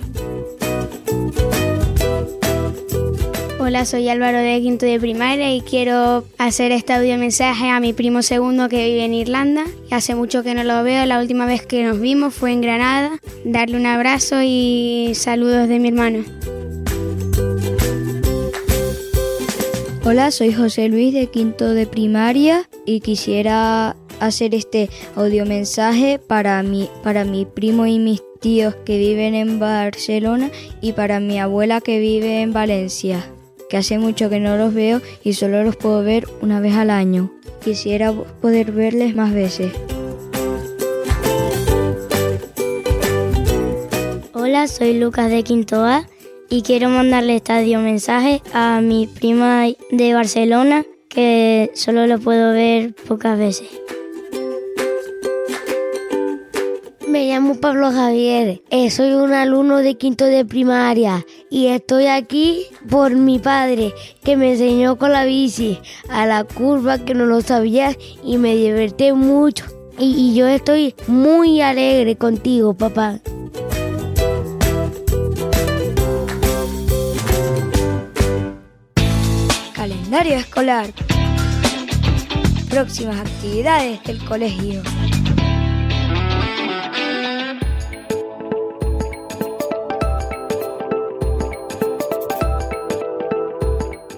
Hola, 3.59 3.85
soy 3.85 4.09
Álvaro 4.09 4.38
de 4.38 4.61
quinto 4.61 4.87
de 4.87 4.98
primaria 4.98 5.55
y 5.55 5.61
quiero 5.61 6.24
hacer 6.38 6.72
este 6.72 6.94
audio 6.94 7.16
mensaje 7.16 7.68
a 7.68 7.78
mi 7.78 7.92
primo 7.92 8.22
segundo 8.22 8.68
que 8.68 8.88
vive 8.88 9.05
en 9.05 9.14
Irlanda. 9.14 9.64
Hace 9.90 10.14
mucho 10.14 10.42
que 10.42 10.55
no 10.55 10.64
lo 10.64 10.83
veo, 10.83 11.07
la 11.07 11.20
última 11.20 11.46
vez 11.46 11.64
que 11.64 11.85
nos 11.85 12.00
vimos 12.00 12.35
fue 12.35 12.52
en 12.52 12.62
Granada. 12.62 13.18
Darle 13.44 13.76
un 13.76 13.87
abrazo 13.87 14.42
y 14.42 15.12
saludos 15.14 15.68
de 15.68 15.78
mi 15.78 15.88
hermano. 15.88 16.24
Hola, 20.05 20.33
soy 20.33 20.52
José 20.52 20.88
Luis 20.88 21.14
de 21.14 21.28
quinto 21.28 21.72
de 21.74 21.87
primaria 21.87 22.68
y 22.85 23.00
quisiera 23.00 23.96
hacer 24.22 24.54
este 24.54 24.88
audio 25.16 25.44
mensaje 25.44 26.18
para 26.18 26.62
mi, 26.62 26.88
para 27.02 27.24
mi 27.24 27.44
primo 27.44 27.87
y 27.87 27.98
mis 27.98 28.22
tíos 28.40 28.74
que 28.85 28.96
viven 28.96 29.35
en 29.35 29.58
Barcelona 29.58 30.50
y 30.80 30.92
para 30.92 31.20
mi 31.20 31.40
abuela 31.40 31.80
que 31.80 31.98
vive 31.98 32.40
en 32.40 32.52
Valencia, 32.52 33.26
que 33.68 33.76
hace 33.76 33.98
mucho 33.98 34.30
que 34.30 34.40
no 34.40 34.56
los 34.56 34.72
veo 34.74 35.00
y 35.24 35.32
solo 35.32 35.64
los 35.64 35.76
puedo 35.76 36.02
ver 36.02 36.28
una 36.40 36.61
vez 36.61 36.74
al 36.74 36.90
año. 36.90 37.32
Quisiera 37.64 38.12
poder 38.12 38.72
verles 38.72 39.14
más 39.14 39.32
veces. 39.32 39.72
Hola, 44.32 44.68
soy 44.68 44.98
Lucas 44.98 45.30
de 45.30 45.42
Quinto 45.42 45.85
A 45.85 46.06
y 46.48 46.62
quiero 46.62 46.88
mandarle 46.90 47.37
este 47.37 47.52
audio 47.52 47.80
mensaje 47.80 48.42
a 48.52 48.80
mi 48.80 49.06
prima 49.06 49.66
de 49.90 50.14
Barcelona 50.14 50.85
que 51.08 51.70
solo 51.74 52.06
lo 52.06 52.18
puedo 52.18 52.52
ver 52.52 52.94
pocas 52.94 53.38
veces. 53.38 53.68
Me 57.22 57.28
llamo 57.28 57.54
Pablo 57.54 57.92
Javier, 57.92 58.62
eh, 58.70 58.90
soy 58.90 59.12
un 59.12 59.32
alumno 59.32 59.76
de 59.76 59.94
quinto 59.94 60.24
de 60.24 60.44
primaria 60.44 61.24
y 61.50 61.68
estoy 61.68 62.06
aquí 62.06 62.66
por 62.90 63.14
mi 63.14 63.38
padre 63.38 63.94
que 64.24 64.37
me 64.37 64.50
enseñó 64.50 64.98
con 64.98 65.12
la 65.12 65.24
bici 65.24 65.78
a 66.08 66.26
la 66.26 66.42
curva 66.42 66.98
que 66.98 67.14
no 67.14 67.24
lo 67.24 67.40
sabía 67.40 67.96
y 68.24 68.38
me 68.38 68.56
divertí 68.56 69.12
mucho. 69.12 69.66
Y, 70.00 70.06
y 70.16 70.35
yo 70.35 70.48
estoy 70.48 70.96
muy 71.06 71.61
alegre 71.61 72.16
contigo, 72.16 72.74
papá. 72.74 73.20
Calendario 79.74 80.35
escolar. 80.35 80.92
Próximas 82.68 83.20
actividades 83.20 84.02
del 84.02 84.24
colegio. 84.24 84.82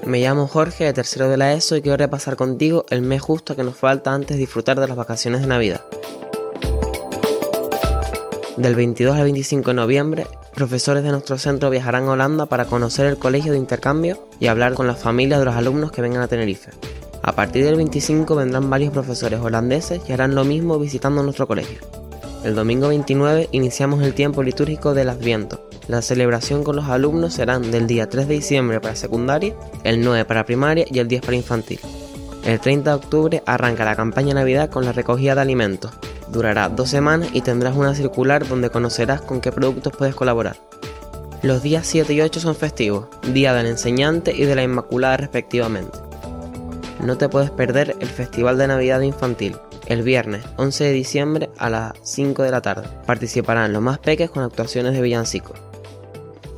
Me 0.06 0.20
llamo 0.20 0.46
Jorge 0.46 0.84
de 0.84 0.92
tercero 0.92 1.30
de 1.30 1.38
la 1.38 1.54
ESO 1.54 1.76
y 1.76 1.82
quiero 1.82 1.96
repasar 1.96 2.36
contigo 2.36 2.84
el 2.90 3.00
mes 3.00 3.22
justo 3.22 3.56
que 3.56 3.64
nos 3.64 3.76
falta 3.76 4.12
antes 4.12 4.36
de 4.36 4.40
disfrutar 4.40 4.78
de 4.78 4.86
las 4.86 4.98
vacaciones 4.98 5.40
de 5.40 5.46
Navidad. 5.46 5.80
Del 8.58 8.74
22 8.74 9.16
al 9.16 9.24
25 9.24 9.70
de 9.70 9.74
noviembre, 9.74 10.26
profesores 10.54 11.04
de 11.04 11.10
nuestro 11.10 11.38
centro 11.38 11.70
viajarán 11.70 12.04
a 12.04 12.10
Holanda 12.10 12.44
para 12.44 12.66
conocer 12.66 13.06
el 13.06 13.16
colegio 13.16 13.52
de 13.52 13.58
intercambio 13.58 14.28
y 14.38 14.48
hablar 14.48 14.74
con 14.74 14.86
las 14.86 14.98
familias 14.98 15.38
de 15.38 15.46
los 15.46 15.56
alumnos 15.56 15.90
que 15.90 16.02
vengan 16.02 16.20
a 16.20 16.28
Tenerife. 16.28 16.72
A 17.22 17.32
partir 17.32 17.64
del 17.64 17.76
25 17.76 18.36
vendrán 18.36 18.68
varios 18.68 18.92
profesores 18.92 19.40
holandeses 19.40 20.02
y 20.06 20.12
harán 20.12 20.34
lo 20.34 20.44
mismo 20.44 20.78
visitando 20.78 21.22
nuestro 21.22 21.46
colegio. 21.46 21.78
El 22.44 22.54
domingo 22.54 22.88
29 22.88 23.48
iniciamos 23.52 24.02
el 24.02 24.12
tiempo 24.12 24.42
litúrgico 24.42 24.92
del 24.92 25.08
Adviento. 25.08 25.66
La 25.86 26.00
celebración 26.00 26.64
con 26.64 26.76
los 26.76 26.86
alumnos 26.86 27.34
serán 27.34 27.70
del 27.70 27.86
día 27.86 28.08
3 28.08 28.26
de 28.26 28.34
diciembre 28.34 28.80
para 28.80 28.96
secundaria, 28.96 29.54
el 29.82 30.02
9 30.02 30.24
para 30.24 30.46
primaria 30.46 30.86
y 30.90 30.98
el 30.98 31.08
10 31.08 31.20
para 31.22 31.36
infantil. 31.36 31.78
El 32.42 32.58
30 32.58 32.90
de 32.90 32.96
octubre 32.96 33.42
arranca 33.44 33.84
la 33.84 33.94
campaña 33.94 34.34
Navidad 34.34 34.70
con 34.70 34.84
la 34.84 34.92
recogida 34.92 35.34
de 35.34 35.42
alimentos. 35.42 35.92
Durará 36.28 36.70
dos 36.70 36.88
semanas 36.88 37.28
y 37.34 37.42
tendrás 37.42 37.76
una 37.76 37.94
circular 37.94 38.48
donde 38.48 38.70
conocerás 38.70 39.20
con 39.20 39.42
qué 39.42 39.52
productos 39.52 39.92
puedes 39.96 40.14
colaborar. 40.14 40.56
Los 41.42 41.62
días 41.62 41.86
7 41.86 42.14
y 42.14 42.22
8 42.22 42.40
son 42.40 42.56
festivos, 42.56 43.08
Día 43.34 43.52
del 43.52 43.66
Enseñante 43.66 44.34
y 44.34 44.46
de 44.46 44.54
la 44.54 44.62
Inmaculada 44.62 45.18
respectivamente. 45.18 45.98
No 47.00 47.18
te 47.18 47.28
puedes 47.28 47.50
perder 47.50 47.94
el 48.00 48.08
Festival 48.08 48.56
de 48.56 48.68
Navidad 48.68 49.02
Infantil, 49.02 49.56
el 49.86 50.02
viernes 50.02 50.42
11 50.56 50.84
de 50.84 50.92
diciembre 50.92 51.50
a 51.58 51.68
las 51.68 51.92
5 52.02 52.42
de 52.42 52.50
la 52.50 52.62
tarde. 52.62 52.88
Participarán 53.06 53.74
los 53.74 53.82
más 53.82 53.98
peques 53.98 54.30
con 54.30 54.42
actuaciones 54.42 54.94
de 54.94 55.02
villancicos. 55.02 55.58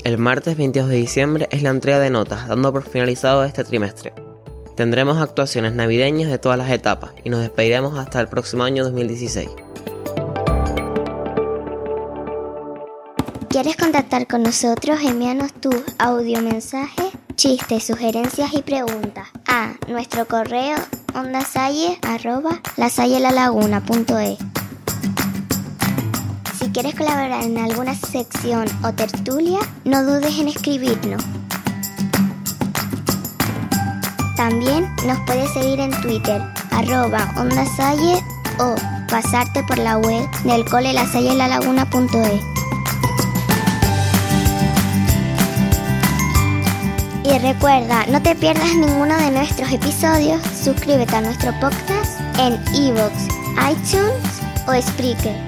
El 0.07 0.19
martes 0.19 0.57
22 0.57 0.89
de 0.89 0.95
diciembre 0.95 1.49
es 1.51 1.65
la 1.65 1.71
entrega 1.71 1.99
de 1.99 2.11
notas, 2.11 2.47
dando 2.47 2.73
por 2.73 2.89
finalizado 2.89 3.43
este 3.43 3.65
trimestre. 3.65 4.13
Tendremos 4.77 5.19
actuaciones 5.19 5.73
navideñas 5.73 6.31
de 6.31 6.39
todas 6.39 6.57
las 6.57 6.71
etapas 6.71 7.11
y 7.25 7.29
nos 7.29 7.41
despediremos 7.41 7.99
hasta 7.99 8.21
el 8.21 8.29
próximo 8.29 8.63
año 8.63 8.85
2016. 8.85 9.49
¿Quieres 13.49 13.77
contactar 13.77 14.29
con 14.29 14.45
nosotros? 14.45 15.01
Envíanos 15.03 15.53
tu 15.55 15.71
audio 15.99 16.41
mensaje, 16.41 17.11
chistes, 17.35 17.83
sugerencias 17.83 18.55
y 18.55 18.63
preguntas 18.63 19.27
a 19.49 19.75
nuestro 19.89 20.29
correo 20.29 20.77
ondasalle 21.17 21.99
arroba 22.03 22.61
lasallelalaguna.es. 22.77 24.56
quieres 26.83 26.95
colaborar 26.95 27.43
en 27.43 27.57
alguna 27.57 27.95
sección 27.95 28.67
o 28.85 28.93
tertulia, 28.93 29.59
no 29.87 30.03
dudes 30.03 30.39
en 30.39 30.49
escribirnos. 30.49 31.25
También 34.37 34.87
nos 35.07 35.19
puedes 35.21 35.51
seguir 35.55 35.81
en 35.81 35.91
Twitter, 36.03 36.43
arroba 36.73 37.33
ondasalle 37.39 38.23
o 38.59 38.75
pasarte 39.09 39.63
por 39.63 39.79
la 39.79 39.97
web 39.97 40.29
del 40.45 40.67
cole 40.67 40.93
lasallelalaguna.es. 40.93 42.43
Y 47.25 47.39
recuerda, 47.39 48.05
no 48.09 48.21
te 48.21 48.35
pierdas 48.35 48.75
ninguno 48.75 49.17
de 49.17 49.31
nuestros 49.31 49.73
episodios, 49.73 50.43
suscríbete 50.63 51.17
a 51.17 51.23
nuestro 51.23 51.59
podcast 51.59 52.21
en 52.39 52.63
iVoox, 52.75 53.29
iTunes 53.67 54.43
o 54.67 54.75
Spreaker. 54.79 55.46